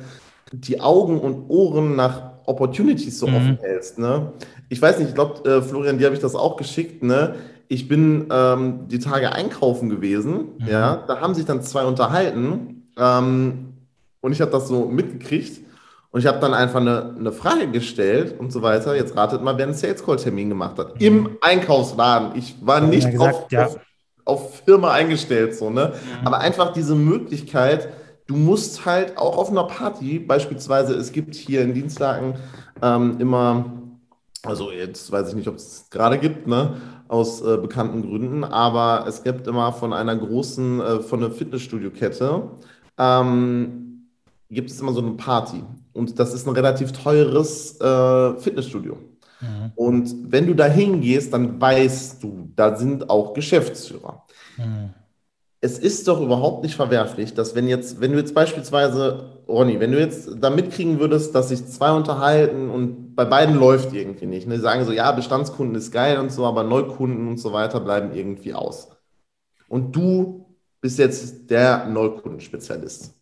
[0.51, 3.35] die Augen und Ohren nach Opportunities so mhm.
[3.35, 3.99] offen hältst.
[3.99, 4.31] Ne?
[4.69, 7.03] Ich weiß nicht, ich glaube, äh, Florian, dir habe ich das auch geschickt.
[7.03, 7.35] Ne?
[7.67, 10.53] Ich bin ähm, die Tage einkaufen gewesen.
[10.59, 10.67] Mhm.
[10.67, 11.03] Ja?
[11.07, 12.91] Da haben sich dann zwei unterhalten.
[12.97, 13.73] Ähm,
[14.21, 15.64] und ich habe das so mitgekriegt.
[16.15, 18.95] Und ich habe dann einfach eine, eine, Frage gestellt und so weiter.
[18.95, 20.95] Jetzt ratet mal, wer einen Sales Call Termin gemacht hat.
[20.95, 21.05] Mhm.
[21.05, 22.31] Im Einkaufsladen.
[22.35, 23.65] Ich war ja, nicht gesagt, auf, ja.
[23.65, 23.79] auf,
[24.23, 25.91] auf, Firma eingestellt, so, ne?
[25.91, 26.25] Mhm.
[26.25, 27.89] Aber einfach diese Möglichkeit,
[28.27, 32.35] du musst halt auch auf einer Party, beispielsweise, es gibt hier in Dienstlagen
[32.81, 33.65] ähm, immer,
[34.43, 36.77] also jetzt weiß ich nicht, ob es gerade gibt, ne?
[37.09, 42.51] Aus äh, bekannten Gründen, aber es gibt immer von einer großen, äh, von einer Fitnessstudio-Kette,
[42.97, 44.07] ähm,
[44.49, 45.61] gibt es immer so eine Party.
[45.95, 48.97] Und das ist ein relativ teures äh, Fitnessstudio.
[49.39, 49.71] Mhm.
[49.75, 54.25] Und wenn du da hingehst, dann weißt du, da sind auch Geschäftsführer.
[54.57, 54.93] Mhm.
[55.61, 59.93] Es ist doch überhaupt nicht verwerflich, dass wenn jetzt, wenn du jetzt beispielsweise, Ronny, wenn
[59.93, 64.47] du jetzt da mitkriegen würdest, dass sich zwei unterhalten und bei beiden läuft irgendwie nicht.
[64.47, 64.55] Ne?
[64.55, 68.13] Die sagen so, ja, Bestandskunden ist geil und so, aber Neukunden und so weiter bleiben
[68.13, 68.89] irgendwie aus.
[69.69, 70.45] Und du
[70.81, 73.15] bist jetzt der Neukundenspezialist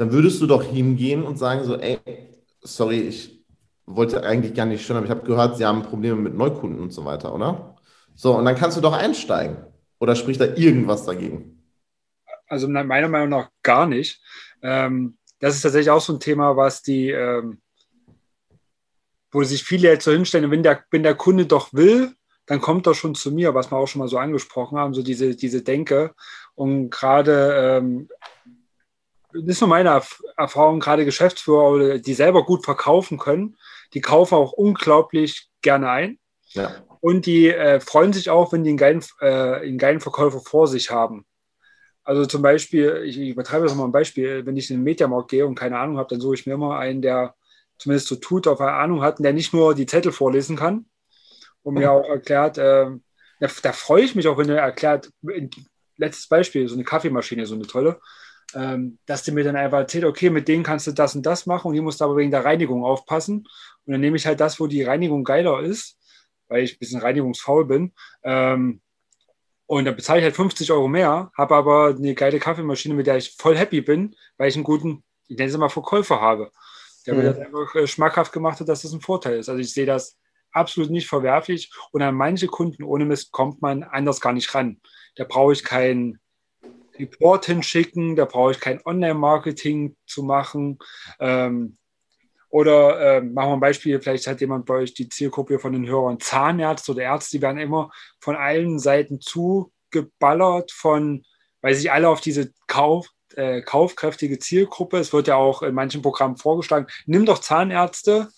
[0.00, 1.98] dann würdest du doch hingehen und sagen so, ey,
[2.62, 3.44] sorry, ich
[3.84, 6.90] wollte eigentlich gar nicht schon, aber ich habe gehört, Sie haben Probleme mit Neukunden und
[6.90, 7.76] so weiter, oder?
[8.14, 9.58] So, und dann kannst du doch einsteigen.
[9.98, 11.62] Oder spricht da irgendwas dagegen?
[12.46, 14.22] Also meiner Meinung nach gar nicht.
[14.62, 17.60] Ähm, das ist tatsächlich auch so ein Thema, was die, ähm,
[19.30, 22.14] wo sich viele jetzt so hinstellen, wenn der, wenn der Kunde doch will,
[22.46, 25.02] dann kommt er schon zu mir, was wir auch schon mal so angesprochen haben, so
[25.02, 26.14] diese, diese Denke.
[26.54, 28.08] Und gerade ähm,
[29.32, 30.02] ist nur meine
[30.36, 33.56] Erfahrung, gerade Geschäftsführer, die selber gut verkaufen können,
[33.94, 36.18] die kaufen auch unglaublich gerne ein.
[36.48, 36.74] Ja.
[37.00, 40.66] Und die äh, freuen sich auch, wenn die einen geilen, äh, einen geilen Verkäufer vor
[40.66, 41.24] sich haben.
[42.02, 45.30] Also zum Beispiel, ich, ich übertreibe das mal ein Beispiel, wenn ich in den Mediamarkt
[45.30, 47.34] gehe und keine Ahnung habe, dann suche ich mir immer einen, der
[47.78, 50.86] zumindest so tut, auf eine Ahnung hat und der nicht nur die Zettel vorlesen kann
[51.62, 52.86] und mir auch erklärt, äh,
[53.38, 55.10] da, da freue ich mich auch, wenn er erklärt,
[55.96, 58.00] letztes Beispiel, so eine Kaffeemaschine, so eine tolle,
[58.52, 61.68] dass die mir dann einfach erzählt, okay, mit denen kannst du das und das machen
[61.68, 63.46] und hier musst du aber wegen der Reinigung aufpassen.
[63.84, 65.98] Und dann nehme ich halt das, wo die Reinigung geiler ist,
[66.48, 67.92] weil ich ein bisschen reinigungsfaul bin.
[68.22, 68.80] Ähm,
[69.66, 73.18] und dann bezahle ich halt 50 Euro mehr, habe aber eine geile Kaffeemaschine, mit der
[73.18, 76.50] ich voll happy bin, weil ich einen guten, ich nenne es mal Verkäufer habe.
[77.06, 77.20] Der mhm.
[77.20, 79.48] mir das einfach äh, schmackhaft gemacht hat, dass das ein Vorteil ist.
[79.48, 80.18] Also ich sehe das
[80.50, 81.72] absolut nicht verwerflich.
[81.92, 84.80] Und an manche Kunden ohne Mist kommt man anders gar nicht ran.
[85.14, 86.18] Da brauche ich keinen
[87.00, 90.78] Report hinschicken, da brauche ich kein Online-Marketing zu machen.
[91.18, 91.76] Ähm,
[92.50, 95.86] oder äh, machen wir ein Beispiel, vielleicht hat jemand bei euch die Zielgruppe von den
[95.86, 97.90] Hörern Zahnärzte oder Ärzte, die werden immer
[98.20, 101.24] von allen Seiten zugeballert von,
[101.62, 106.02] weil sich alle auf diese Kauf, äh, kaufkräftige Zielgruppe, es wird ja auch in manchen
[106.02, 108.28] Programmen vorgeschlagen, nimm doch Zahnärzte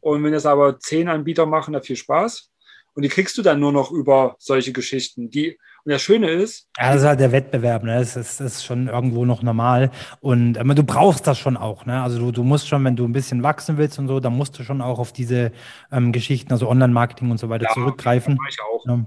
[0.00, 2.50] und wenn das aber zehn Anbieter machen, da viel Spaß.
[2.94, 5.30] Und die kriegst du dann nur noch über solche Geschichten.
[5.30, 6.68] Die, und das Schöne ist.
[6.76, 7.98] Ja, das ist halt der Wettbewerb, ne?
[7.98, 9.90] Das ist, das ist schon irgendwo noch normal.
[10.20, 12.02] Und äh, du brauchst das schon auch, ne?
[12.02, 14.58] Also du, du musst schon, wenn du ein bisschen wachsen willst und so, dann musst
[14.58, 15.52] du schon auch auf diese
[15.90, 18.36] ähm, Geschichten, also Online-Marketing und so weiter, ja, zurückgreifen.
[18.36, 18.86] Das ich auch.
[18.86, 19.06] Ja.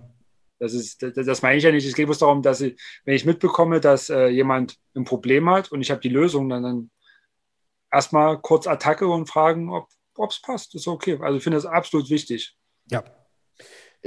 [0.59, 1.87] Das, ist, das, das, meine ich ja nicht.
[1.87, 5.71] Es geht bloß darum, dass ich, wenn ich mitbekomme, dass äh, jemand ein Problem hat
[5.71, 6.91] und ich habe die Lösung, dann, dann
[7.91, 9.87] erstmal kurz Attacke und fragen, ob
[10.29, 10.73] es passt.
[10.73, 11.17] Das ist okay.
[11.21, 12.55] Also ich finde das absolut wichtig.
[12.89, 13.03] Ja,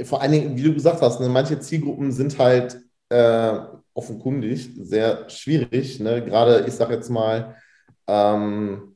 [0.03, 3.59] vor allen Dingen, wie du gesagt hast, ne, manche Zielgruppen sind halt äh,
[3.93, 5.99] offenkundig sehr schwierig.
[5.99, 6.23] Ne?
[6.23, 7.55] Gerade, ich sage jetzt mal,
[8.07, 8.95] ähm,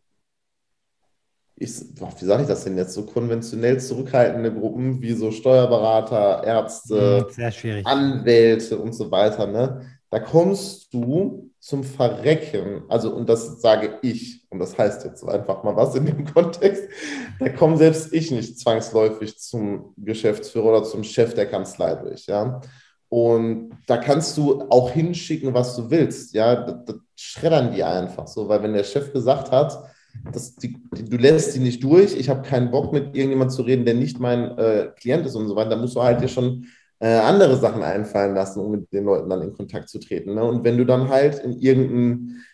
[1.56, 7.28] ich, wie sage ich das denn jetzt, so konventionell zurückhaltende Gruppen wie so Steuerberater, Ärzte,
[7.28, 9.86] hm, Anwälte und so weiter, ne?
[10.10, 15.64] da kommst du zum Verrecken, also und das sage ich, und das heißt jetzt einfach
[15.64, 16.84] mal was in dem Kontext,
[17.40, 22.62] da komme selbst ich nicht zwangsläufig zum Geschäftsführer oder zum Chef der Kanzlei durch, ja.
[23.10, 26.56] Und da kannst du auch hinschicken, was du willst, ja.
[26.56, 29.78] Das, das schreddern die einfach so, weil wenn der Chef gesagt hat,
[30.32, 33.64] das, die, die, du lässt sie nicht durch, ich habe keinen Bock mit irgendjemand zu
[33.64, 36.28] reden, der nicht mein äh, Klient ist und so weiter, dann musst du halt dir
[36.28, 36.68] schon
[37.00, 40.36] äh, andere Sachen einfallen lassen, um mit den Leuten dann in Kontakt zu treten.
[40.36, 40.44] Ne?
[40.44, 42.46] Und wenn du dann halt in irgendeinen,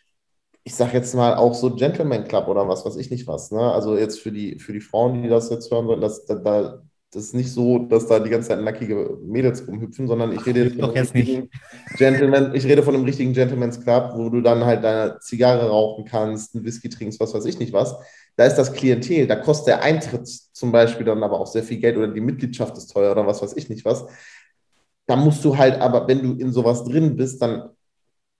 [0.63, 3.59] ich sag jetzt mal auch so Gentleman Club oder was, was ich nicht was, ne?
[3.59, 6.81] also jetzt für die, für die Frauen, die das jetzt hören sollen, das, da,
[7.15, 10.65] das ist nicht so, dass da die ganze Zeit nackige Mädels rumhüpfen, sondern ich rede
[10.65, 11.49] jetzt von einem richtigen
[11.97, 16.05] Gentleman, ich rede von einem richtigen Gentleman's Club, wo du dann halt deine Zigarre rauchen
[16.05, 17.95] kannst, einen Whisky trinkst, was weiß ich nicht was.
[18.35, 21.77] Da ist das Klientel, da kostet der Eintritt zum Beispiel dann aber auch sehr viel
[21.77, 24.05] Geld oder die Mitgliedschaft ist teuer oder was weiß ich nicht was.
[25.07, 27.69] Da musst du halt aber, wenn du in sowas drin bist, dann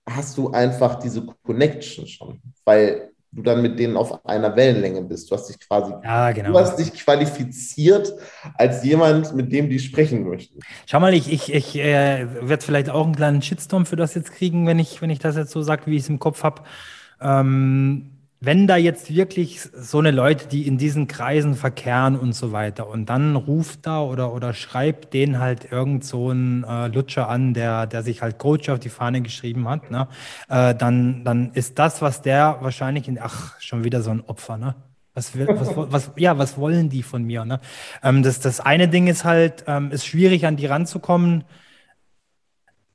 [0.08, 5.30] hast du einfach diese Connection schon, weil du dann mit denen auf einer Wellenlänge bist.
[5.30, 6.52] Du hast dich quasi, ja, genau.
[6.52, 8.12] du hast dich qualifiziert
[8.54, 10.60] als jemand, mit dem die sprechen möchten.
[10.86, 14.32] Schau mal, ich, ich, ich äh, werde vielleicht auch einen kleinen Shitstorm für das jetzt
[14.32, 16.62] kriegen, wenn ich, wenn ich das jetzt so sage, wie ich es im Kopf habe.
[17.20, 22.52] Ähm, wenn da jetzt wirklich so eine Leute, die in diesen Kreisen verkehren und so
[22.52, 27.28] weiter, und dann ruft da oder, oder schreibt den halt irgend so ein äh, Lutscher
[27.28, 30.08] an, der, der sich halt Coach auf die Fahne geschrieben hat, ne,
[30.48, 34.58] äh, dann, dann ist das, was der wahrscheinlich in, ach, schon wieder so ein Opfer,
[34.58, 34.74] ne?
[35.14, 37.46] Was, will, was, was, ja, was wollen die von mir?
[37.46, 37.58] Ne?
[38.02, 41.44] Ähm, das, das eine Ding ist halt, ähm, ist schwierig an die ranzukommen,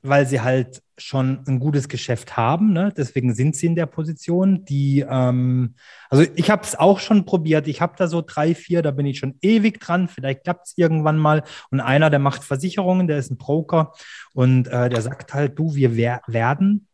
[0.02, 2.72] weil sie halt schon ein gutes Geschäft haben.
[2.72, 2.92] Ne?
[2.96, 4.64] Deswegen sind sie in der Position.
[4.64, 5.74] Die, ähm,
[6.08, 7.68] also ich habe es auch schon probiert.
[7.68, 10.08] Ich habe da so drei, vier, da bin ich schon ewig dran.
[10.08, 11.42] Vielleicht klappt es irgendwann mal.
[11.70, 13.92] Und einer, der macht Versicherungen, der ist ein Broker
[14.32, 16.88] und äh, der sagt halt, du, wir wer werden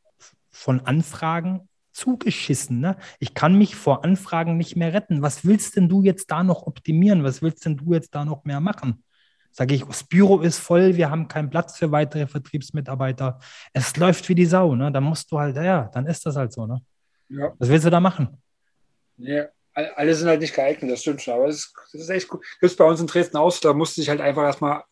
[0.50, 2.80] von Anfragen zugeschissen.
[2.80, 2.96] Ne?
[3.18, 5.20] Ich kann mich vor Anfragen nicht mehr retten.
[5.22, 7.24] Was willst denn du jetzt da noch optimieren?
[7.24, 9.02] Was willst denn du jetzt da noch mehr machen?
[9.58, 13.40] Sage ich, das Büro ist voll, wir haben keinen Platz für weitere Vertriebsmitarbeiter.
[13.72, 14.92] Es läuft wie die Sau, ne?
[14.92, 16.80] Dann musst du halt, ja, dann ist das halt so, ne?
[17.28, 17.52] Ja.
[17.58, 18.40] Was willst du da machen?
[19.16, 21.34] Ja, alle sind halt nicht geeignet, das stimmt schon.
[21.34, 22.44] Aber das ist, echt gut.
[22.60, 24.84] Gibt es bei uns in Dresden aus, da musste ich halt einfach erstmal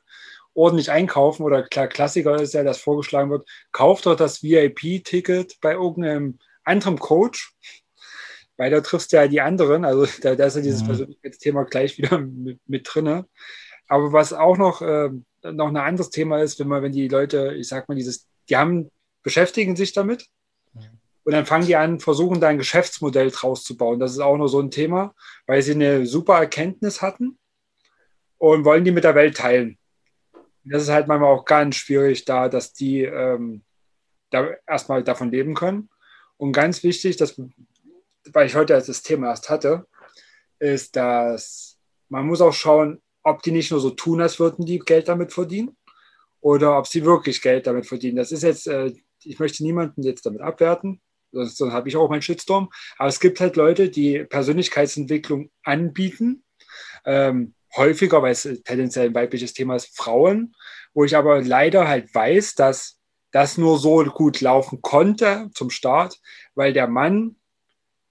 [0.53, 5.75] ordentlich einkaufen oder klar, Klassiker ist ja, dass vorgeschlagen wird, kauft doch das VIP-Ticket bei
[5.75, 7.55] irgendeinem anderen Coach,
[8.57, 9.85] weil da triffst du ja die anderen.
[9.85, 11.17] Also da, da ist ja dieses mhm.
[11.39, 13.27] Thema gleich wieder mit, mit drin.
[13.89, 15.11] Aber was auch noch, äh,
[15.43, 18.57] noch ein anderes Thema ist, wenn man, wenn die Leute, ich sag mal, dieses, die
[18.57, 18.91] haben,
[19.23, 20.29] beschäftigen sich damit
[21.27, 23.99] und dann fangen die an, versuchen da ein Geschäftsmodell draus zu bauen.
[23.99, 25.13] Das ist auch noch so ein Thema,
[25.47, 27.37] weil sie eine super Erkenntnis hatten
[28.39, 29.77] und wollen die mit der Welt teilen.
[30.63, 33.65] Das ist halt manchmal auch ganz schwierig da, dass die ähm,
[34.31, 35.89] da erstmal davon leben können.
[36.37, 37.41] Und ganz wichtig, dass,
[38.33, 39.87] weil ich heute das Thema erst hatte,
[40.61, 41.77] ist, dass
[42.09, 45.33] man muss auch schauen, ob die nicht nur so tun, als würden die Geld damit
[45.33, 45.77] verdienen
[46.41, 48.17] oder ob sie wirklich Geld damit verdienen.
[48.17, 48.93] Das ist jetzt, äh,
[49.25, 51.01] ich möchte niemanden jetzt damit abwerten,
[51.33, 52.71] sonst, sonst habe ich auch meinen Shitstorm.
[52.99, 56.45] Aber es gibt halt Leute, die Persönlichkeitsentwicklung anbieten.
[57.05, 60.55] Ähm, häufiger, weil es tendenziell ein weibliches Thema ist, Frauen,
[60.95, 63.01] wo ich aber leider halt weiß, dass
[63.33, 66.21] das nur so gut laufen konnte zum Start,
[66.55, 67.37] weil der Mann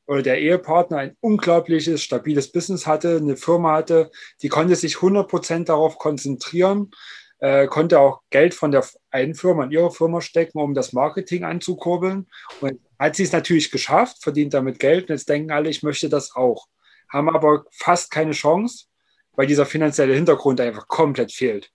[0.07, 5.65] oder der Ehepartner ein unglaubliches, stabiles Business hatte, eine Firma hatte, die konnte sich 100%
[5.65, 6.91] darauf konzentrieren,
[7.39, 11.43] äh, konnte auch Geld von der einen Firma in ihre Firma stecken, um das Marketing
[11.43, 12.27] anzukurbeln.
[12.61, 15.09] Und hat sie es natürlich geschafft, verdient damit Geld.
[15.09, 16.67] Und jetzt denken alle, ich möchte das auch.
[17.11, 18.85] Haben aber fast keine Chance,
[19.33, 21.71] weil dieser finanzielle Hintergrund einfach komplett fehlt.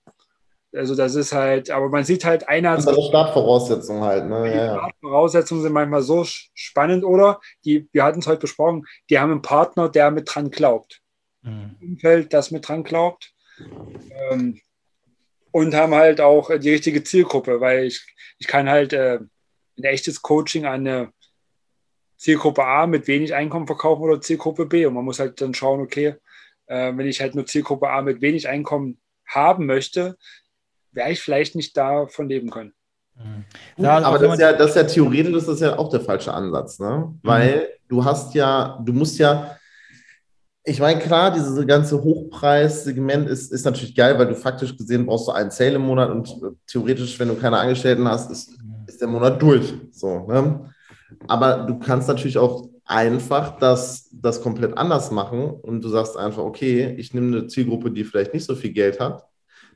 [0.72, 2.70] Also das ist halt, aber man sieht halt einer.
[2.70, 4.50] Andere Startvoraussetzungen halt, ne?
[4.50, 7.40] Die ja, Startvoraussetzungen sind manchmal so spannend, oder?
[7.64, 11.00] Die, wir hatten es heute besprochen, die haben einen Partner, der mit dran glaubt.
[11.42, 11.76] Mhm.
[11.80, 13.32] Umfeld, das mit dran glaubt.
[14.30, 14.60] Ähm,
[15.50, 18.06] und haben halt auch die richtige Zielgruppe, weil ich,
[18.38, 19.18] ich kann halt äh,
[19.76, 21.12] ein echtes Coaching an eine
[22.16, 24.86] Zielgruppe A mit wenig Einkommen verkaufen oder Zielgruppe B.
[24.86, 26.14] Und man muss halt dann schauen, okay,
[26.66, 30.16] äh, wenn ich halt nur Zielgruppe A mit wenig Einkommen haben möchte,
[30.92, 32.72] wäre ich vielleicht nicht davon leben können.
[33.16, 33.44] Mhm.
[33.76, 36.32] Ja, aber das ist, ja, das ist ja theoretisch das ist ja auch der falsche
[36.32, 37.14] Ansatz, ne?
[37.22, 37.88] Weil mhm.
[37.88, 39.56] du hast ja, du musst ja,
[40.64, 45.28] ich meine, klar, dieses ganze Hochpreissegment ist, ist natürlich geil, weil du faktisch gesehen brauchst
[45.28, 48.52] du einen Sale im Monat und äh, theoretisch, wenn du keine Angestellten hast, ist,
[48.86, 49.72] ist der Monat durch.
[49.92, 50.72] So, ne?
[51.26, 56.42] Aber du kannst natürlich auch einfach das, das komplett anders machen und du sagst einfach,
[56.42, 59.29] okay, ich nehme eine Zielgruppe, die vielleicht nicht so viel Geld hat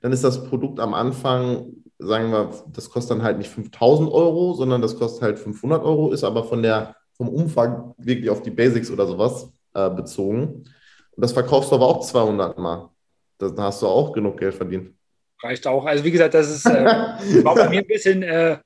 [0.04, 4.52] dann ist das Produkt am Anfang sagen wir, das kostet dann halt nicht 5000 Euro,
[4.52, 8.50] sondern das kostet halt 500 Euro, ist aber von der, vom Umfang wirklich auf die
[8.50, 10.64] Basics oder sowas äh, bezogen.
[11.12, 12.90] Und das verkaufst du aber auch 200 Mal.
[13.38, 14.90] Da hast du auch genug Geld verdient.
[15.42, 15.86] Reicht auch.
[15.86, 18.58] Also wie gesagt, das ist, äh, war bei mir ein bisschen, äh,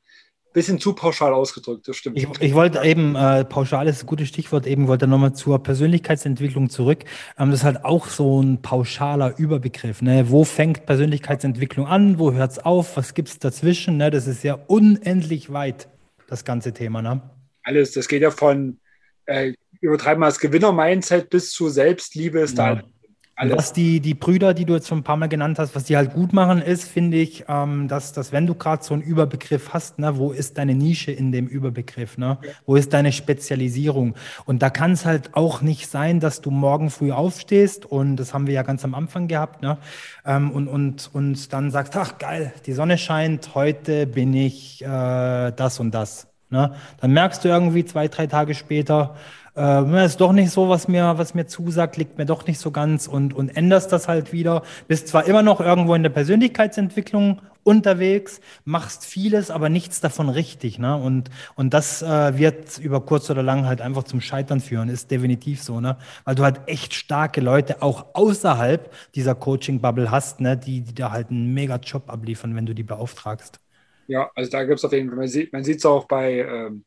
[0.53, 2.19] bisschen zu pauschal ausgedrückt, das stimmt.
[2.19, 6.71] Ich, ich wollte eben, äh, pauschal ist ein gutes Stichwort, eben wollte nochmal zur Persönlichkeitsentwicklung
[6.71, 7.05] zurück.
[7.39, 10.03] Ähm, das ist halt auch so ein pauschaler Überbegriff.
[10.03, 10.31] Ne?
[10.31, 12.19] Wo fängt Persönlichkeitsentwicklung an?
[12.19, 12.97] Wo hört es auf?
[12.97, 13.97] Was gibt es dazwischen?
[13.97, 14.11] Ne?
[14.11, 15.89] Das ist ja unendlich weit,
[16.27, 17.03] das ganze Thema.
[17.03, 17.21] Ne?
[17.63, 18.79] Alles, das geht ja von,
[19.27, 22.75] äh, übertreiben wir das Gewinner-Mindset bis zu Selbstliebe ist ja.
[22.75, 22.98] da alles.
[23.41, 25.97] Was die, die Brüder, die du jetzt schon ein paar Mal genannt hast, was die
[25.97, 29.73] halt gut machen, ist, finde ich, ähm, dass, dass wenn du gerade so einen Überbegriff
[29.73, 32.19] hast, ne, wo ist deine Nische in dem Überbegriff?
[32.19, 32.39] Ne?
[32.43, 32.51] Ja.
[32.67, 34.17] Wo ist deine Spezialisierung?
[34.45, 38.35] Und da kann es halt auch nicht sein, dass du morgen früh aufstehst und das
[38.35, 39.79] haben wir ja ganz am Anfang gehabt, ne?
[40.27, 45.53] Ähm, und, und, und dann sagst, ach geil, die Sonne scheint, heute bin ich äh,
[45.53, 46.27] das und das.
[46.51, 46.75] Ne?
[47.01, 49.17] Dann merkst du irgendwie zwei, drei Tage später,
[49.59, 52.71] äh, ist doch nicht so, was mir, was mir zusagt, liegt mir doch nicht so
[52.71, 54.63] ganz und, und änderst das halt wieder.
[54.87, 60.79] Bist zwar immer noch irgendwo in der Persönlichkeitsentwicklung unterwegs, machst vieles, aber nichts davon richtig.
[60.79, 60.97] Ne?
[60.97, 65.11] Und, und das äh, wird über kurz oder lang halt einfach zum Scheitern führen, ist
[65.11, 65.99] definitiv so, ne?
[66.25, 70.57] Weil du halt echt starke Leute auch außerhalb dieser Coaching-Bubble hast, ne?
[70.57, 73.61] die, die da halt einen mega Job abliefern, wenn du die beauftragst.
[74.07, 75.19] Ja, also da gibt es auf jeden Fall,
[75.53, 76.85] man sieht es auch bei, ähm,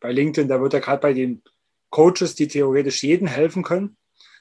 [0.00, 1.42] bei LinkedIn, da wird ja gerade bei den
[1.92, 3.96] Coaches, die theoretisch jeden helfen können.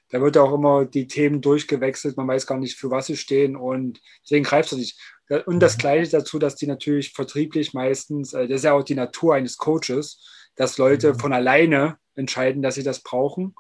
[0.10, 2.18] Da wird auch immer die Themen durchgewechselt.
[2.18, 5.00] Man weiß gar nicht, für was sie stehen und deswegen greift es nicht.
[5.46, 5.80] Und das mhm.
[5.80, 9.58] Gleiche dazu, dass die natürlich vertrieblich meistens, äh, das ist ja auch die Natur eines
[9.58, 10.26] Coaches,
[10.56, 11.20] dass Leute mhm.
[11.20, 13.54] von alleine entscheiden, dass sie das brauchen,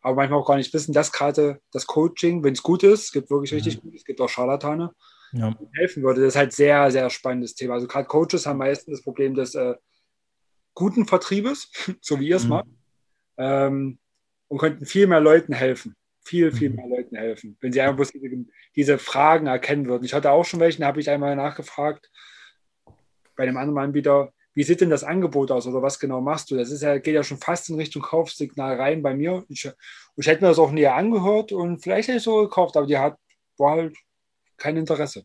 [0.00, 3.12] aber manchmal auch gar nicht wissen, dass gerade das Coaching, wenn es gut ist, es
[3.12, 4.92] gibt wirklich richtig gut, es gibt auch Scharlatane,
[5.32, 5.56] ja.
[5.74, 6.20] helfen würde.
[6.20, 7.74] Das ist halt sehr, sehr spannendes Thema.
[7.74, 9.74] Also gerade Coaches haben meistens das Problem des äh,
[10.74, 11.70] guten Vertriebes,
[12.00, 12.50] so wie ihr es mhm.
[12.50, 12.66] macht
[13.38, 13.98] ähm,
[14.48, 15.94] und könnten viel mehr Leuten helfen.
[16.24, 16.76] Viel, viel mhm.
[16.76, 18.28] mehr Leuten helfen, wenn sie einfach bloß diese,
[18.74, 20.04] diese Fragen erkennen würden.
[20.04, 22.10] Ich hatte auch schon welche, da habe ich einmal nachgefragt
[23.36, 26.56] bei einem anderen Anbieter, wie sieht denn das Angebot aus oder was genau machst du?
[26.56, 29.44] Das ist ja, geht ja schon fast in Richtung Kaufsignal rein bei mir.
[29.48, 29.70] Ich,
[30.16, 32.96] ich hätte mir das auch näher angehört und vielleicht hätte ich so gekauft, aber die
[32.96, 33.18] hat,
[33.58, 33.96] war halt
[34.56, 35.24] kein Interesse.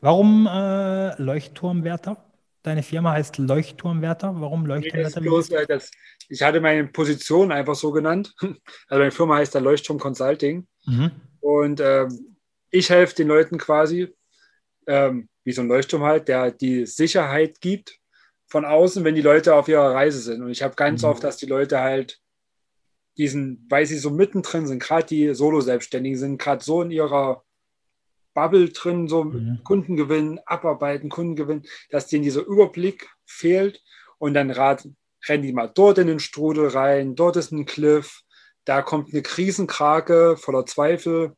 [0.00, 2.31] Warum äh, Leuchtturmwärter?
[2.62, 4.40] Deine Firma heißt Leuchtturmwärter.
[4.40, 5.20] Warum Leuchtturmwärter?
[5.20, 5.90] Nee, das,
[6.28, 8.34] ich hatte meine Position einfach so genannt.
[8.88, 10.66] Also meine Firma heißt der Leuchtturm Consulting.
[10.86, 11.10] Mhm.
[11.40, 12.36] Und ähm,
[12.70, 14.14] ich helfe den Leuten quasi,
[14.86, 17.98] ähm, wie so ein Leuchtturm halt, der die Sicherheit gibt
[18.46, 20.42] von außen, wenn die Leute auf ihrer Reise sind.
[20.42, 21.08] Und ich habe ganz mhm.
[21.08, 22.20] oft, dass die Leute halt
[23.16, 27.42] diesen, weil sie so mittendrin sind, gerade die Solo-Selbstständigen sind gerade so in ihrer
[28.34, 29.60] Bubble drin, so mhm.
[29.64, 33.82] Kundengewinn, abarbeiten, Kundengewinn, dass denen dieser Überblick fehlt
[34.18, 34.96] und dann raten,
[35.28, 38.22] rennen die mal dort in den Strudel rein, dort ist ein Cliff,
[38.64, 41.32] da kommt eine Krisenkrake voller Zweifel.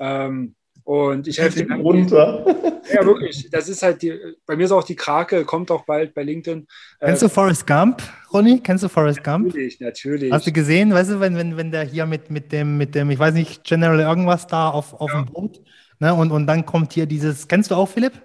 [0.00, 0.54] Ähm,
[0.84, 2.44] und ich helfe denen runter.
[2.92, 3.48] Ja, wirklich.
[3.50, 4.12] Das ist halt die,
[4.44, 6.66] bei mir ist auch die Krake, kommt auch bald bei LinkedIn.
[7.00, 8.60] Kennst du Forrest Gump, Ronny?
[8.60, 9.46] Kennst du Forrest Gump?
[9.46, 10.30] Natürlich, natürlich.
[10.30, 13.08] Hast du gesehen, weißt du, wenn, wenn, wenn der hier mit, mit dem, mit dem,
[13.08, 15.22] ich weiß nicht, General irgendwas da auf, auf ja.
[15.22, 15.62] dem Boot
[15.98, 16.14] Ne?
[16.14, 18.22] Und, und dann kommt hier dieses, kennst du auch, Philipp?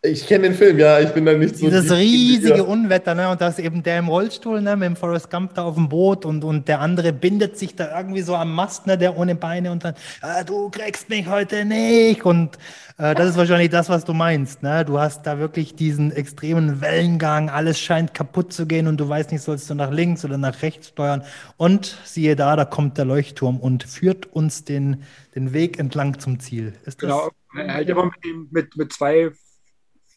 [0.00, 1.66] Ich kenne den Film, ja, ich bin da nicht so.
[1.66, 3.28] Dieses riesige Unwetter, ne?
[3.30, 5.88] Und da ist eben der im Rollstuhl, ne, mit dem Forrest Gump da auf dem
[5.88, 9.34] Boot und, und der andere bindet sich da irgendwie so am Mast, ne, der ohne
[9.34, 12.24] Beine und dann, ah, du kriegst mich heute nicht.
[12.24, 12.58] Und
[12.96, 14.84] äh, das ist wahrscheinlich das, was du meinst, ne?
[14.84, 19.32] Du hast da wirklich diesen extremen Wellengang, alles scheint kaputt zu gehen und du weißt
[19.32, 21.24] nicht, sollst du nach links oder nach rechts steuern.
[21.56, 25.02] Und siehe da, da kommt der Leuchtturm und führt uns den,
[25.34, 26.74] den Weg entlang zum Ziel.
[26.86, 29.32] Ist genau, halt immer mit, mit, mit zwei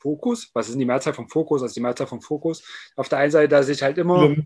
[0.02, 0.50] Fokus.
[0.54, 1.62] Was ist denn die Mehrzahl vom Fokus?
[1.62, 2.64] Also die Mehrzahl vom Fokus.
[2.96, 4.46] Auf der einen Seite, dass ich halt immer mhm.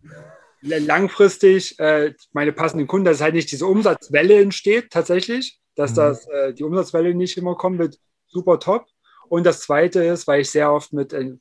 [0.61, 5.95] langfristig äh, meine passenden Kunden, dass halt nicht diese Umsatzwelle entsteht tatsächlich, dass mhm.
[5.95, 8.85] das, äh, die Umsatzwelle nicht immer kommt mit super top.
[9.27, 11.35] Und das zweite ist, weil ich sehr oft mit äh,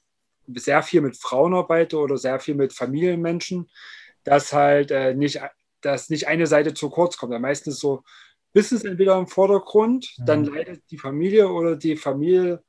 [0.55, 3.71] sehr viel mit Frauen arbeite oder sehr viel mit Familienmenschen,
[4.25, 5.41] dass halt äh, nicht,
[5.81, 7.39] dass nicht eine Seite zu kurz kommt.
[7.41, 8.03] Meistens so
[8.53, 10.27] Business entweder im Vordergrund, mhm.
[10.27, 12.62] dann leidet die Familie oder die Familie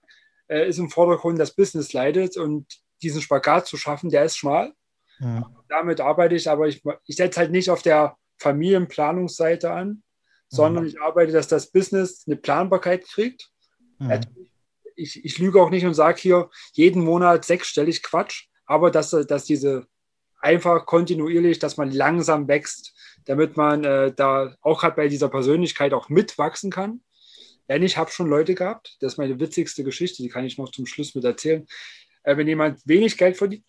[0.48, 2.68] äh, ist im Vordergrund, das Business leidet und
[3.02, 4.74] diesen Spagat zu schaffen, der ist schmal.
[5.20, 5.50] Ja.
[5.70, 10.04] Damit arbeite ich, aber ich, ich setze halt nicht auf der Familienplanungsseite an,
[10.50, 10.90] sondern ja.
[10.90, 13.50] ich arbeite, dass das Business eine Planbarkeit kriegt.
[14.00, 14.20] Ja.
[14.96, 19.46] Ich, ich lüge auch nicht und sage hier jeden Monat sechsstellig Quatsch, aber dass, dass
[19.46, 19.88] diese
[20.40, 22.94] einfach kontinuierlich, dass man langsam wächst,
[23.26, 27.02] damit man äh, da auch gerade bei dieser Persönlichkeit auch mitwachsen kann.
[27.70, 30.72] Denn ich habe schon Leute gehabt, das ist meine witzigste Geschichte, die kann ich noch
[30.72, 31.66] zum Schluss mit erzählen.
[32.24, 33.66] Äh, wenn jemand wenig Geld verdient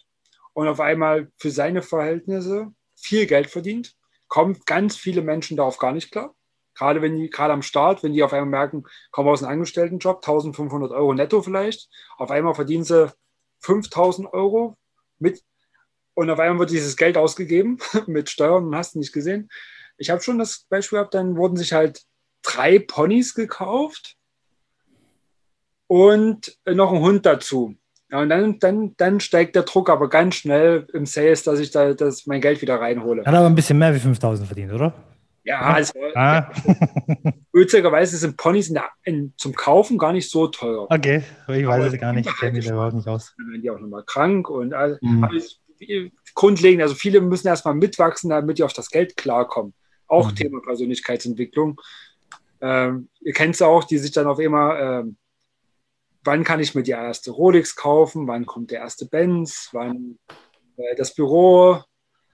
[0.53, 3.95] und auf einmal für seine Verhältnisse viel Geld verdient,
[4.29, 6.35] kommen ganz viele Menschen darauf gar nicht klar.
[6.75, 10.17] Gerade wenn die, gerade am Start, wenn die auf einmal merken, kommen aus einem Angestelltenjob,
[10.17, 11.89] 1500 Euro netto vielleicht,
[12.19, 13.13] auf einmal verdienen sie
[13.61, 14.77] 5000 Euro
[15.19, 15.43] mit
[16.15, 19.49] und auf einmal wird dieses Geld ausgegeben mit Steuern und hast du nicht gesehen.
[19.97, 22.03] Ich habe schon das Beispiel gehabt, dann wurden sich halt
[22.47, 24.17] drei Ponys gekauft
[25.87, 27.77] und noch ein Hund dazu.
[28.11, 31.73] Ja, und dann, dann, dann steigt der Druck aber ganz schnell im Sales, dass ich
[31.73, 33.25] da dass mein Geld wieder reinhole.
[33.25, 34.95] Hat aber ein bisschen mehr wie 5000 verdient, oder?
[35.43, 36.51] Ja, also ah.
[37.53, 40.87] witzigerweise sind Ponys in der, in, zum Kaufen gar nicht so teuer.
[40.91, 43.33] Okay, ich weiß es gar nicht, ich kenne mich überhaupt nicht aus.
[43.37, 45.29] Dann werden die auch nochmal krank und also, mhm.
[46.35, 49.73] grundlegend, also viele müssen erstmal mitwachsen, damit die auf das Geld klarkommen.
[50.09, 50.37] Auch mhm.
[50.37, 51.81] Thema Persönlichkeitsentwicklung.
[52.61, 55.17] Ähm, ihr kennt es auch, die sich dann auf immer, ähm,
[56.25, 60.19] wann kann ich mir die erste Rolex kaufen, wann kommt der erste Benz, wann
[60.77, 61.83] äh, das Büro,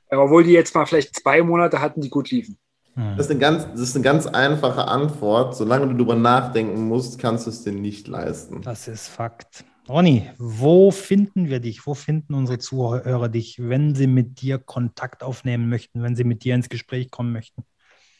[0.08, 2.58] äh, obwohl die jetzt mal vielleicht zwei Monate hatten, die gut liefen.
[2.94, 3.16] Mhm.
[3.16, 5.56] Das ist, eine ganz, das ist eine ganz einfache Antwort.
[5.56, 8.62] Solange du darüber nachdenken musst, kannst du es dir nicht leisten.
[8.62, 9.64] Das ist Fakt.
[9.88, 11.86] Ronny, wo finden wir dich?
[11.86, 16.44] Wo finden unsere Zuhörer dich, wenn sie mit dir Kontakt aufnehmen möchten, wenn sie mit
[16.44, 17.64] dir ins Gespräch kommen möchten?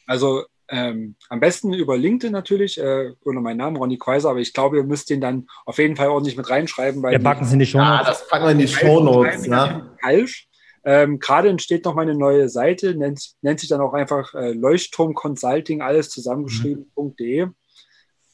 [0.07, 4.53] Also ähm, am besten über LinkedIn natürlich, äh, unter meinem Namen, Ronny Quaiser, aber ich
[4.53, 7.03] glaube, ihr müsst den dann auf jeden Fall ordentlich mit reinschreiben.
[7.03, 7.99] Weil wir packen es in die Show Notes.
[7.99, 9.47] Ja, das packen wir in die Show Notes.
[9.47, 9.91] Ja.
[10.01, 10.49] Falsch.
[10.85, 15.15] Ähm, Gerade entsteht noch meine neue Seite, nennt, nennt sich dann auch einfach äh, Leuchtturm
[15.15, 17.47] Consulting, alles zusammengeschrieben.de.
[17.47, 17.55] Mhm.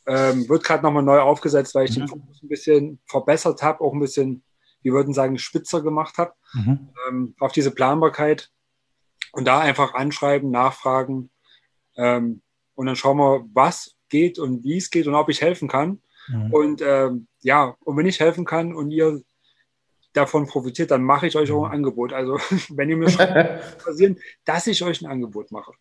[0.06, 2.02] Ähm, wird gerade nochmal neu aufgesetzt, weil ich mhm.
[2.02, 4.42] den Fokus ein bisschen verbessert habe, auch ein bisschen,
[4.82, 6.88] wie würden sagen, spitzer gemacht habe mhm.
[7.08, 8.50] ähm, auf diese Planbarkeit.
[9.32, 11.30] Und da einfach anschreiben, nachfragen
[11.98, 12.40] ähm,
[12.74, 16.00] und dann schauen wir, was geht und wie es geht und ob ich helfen kann.
[16.28, 16.52] Mhm.
[16.52, 19.20] Und ähm, ja, und wenn ich helfen kann und ihr
[20.12, 21.74] davon profitiert, dann mache ich euch auch ein mhm.
[21.74, 22.12] Angebot.
[22.12, 22.38] Also
[22.70, 23.26] wenn ihr mir schon
[23.84, 25.72] passieren, dass ich euch ein Angebot mache.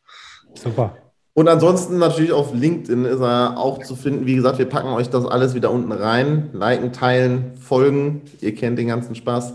[0.53, 0.97] Super.
[1.33, 4.25] Und ansonsten natürlich auf LinkedIn ist er auch zu finden.
[4.25, 6.49] Wie gesagt, wir packen euch das alles wieder unten rein.
[6.51, 8.23] Liken, teilen, folgen.
[8.41, 9.53] Ihr kennt den ganzen Spaß.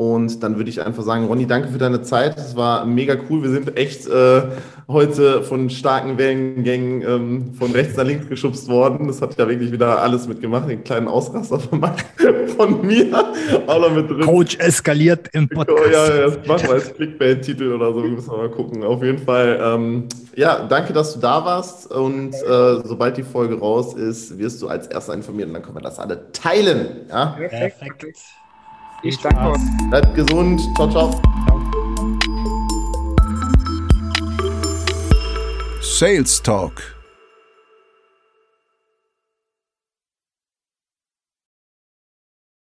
[0.00, 2.38] Und dann würde ich einfach sagen, Ronny, danke für deine Zeit.
[2.38, 3.42] Es war mega cool.
[3.42, 4.44] Wir sind echt äh,
[4.88, 9.08] heute von starken Wellengängen ähm, von rechts nach links geschubst worden.
[9.08, 10.70] Das hat ja wirklich wieder alles mitgemacht.
[10.70, 11.82] Den kleinen Ausraster von,
[12.56, 13.12] von mir.
[13.66, 14.22] Auch noch mit drin.
[14.22, 15.78] Coach eskaliert im Podcast.
[15.78, 18.00] Oh, ja, das machen wir als Clickbait-Titel oder so.
[18.00, 18.82] Müssen wir mal gucken.
[18.82, 21.92] Auf jeden Fall, ähm, ja, danke, dass du da warst.
[21.92, 25.76] Und äh, sobald die Folge raus ist, wirst du als Erster informiert und dann können
[25.76, 27.06] wir das alle teilen.
[27.10, 27.36] Ja?
[27.36, 28.06] Perfekt.
[29.02, 29.60] Ich danke euch.
[29.88, 30.60] Bleibt gesund.
[30.76, 31.22] Ciao, ciao.
[35.80, 36.99] Sales Talk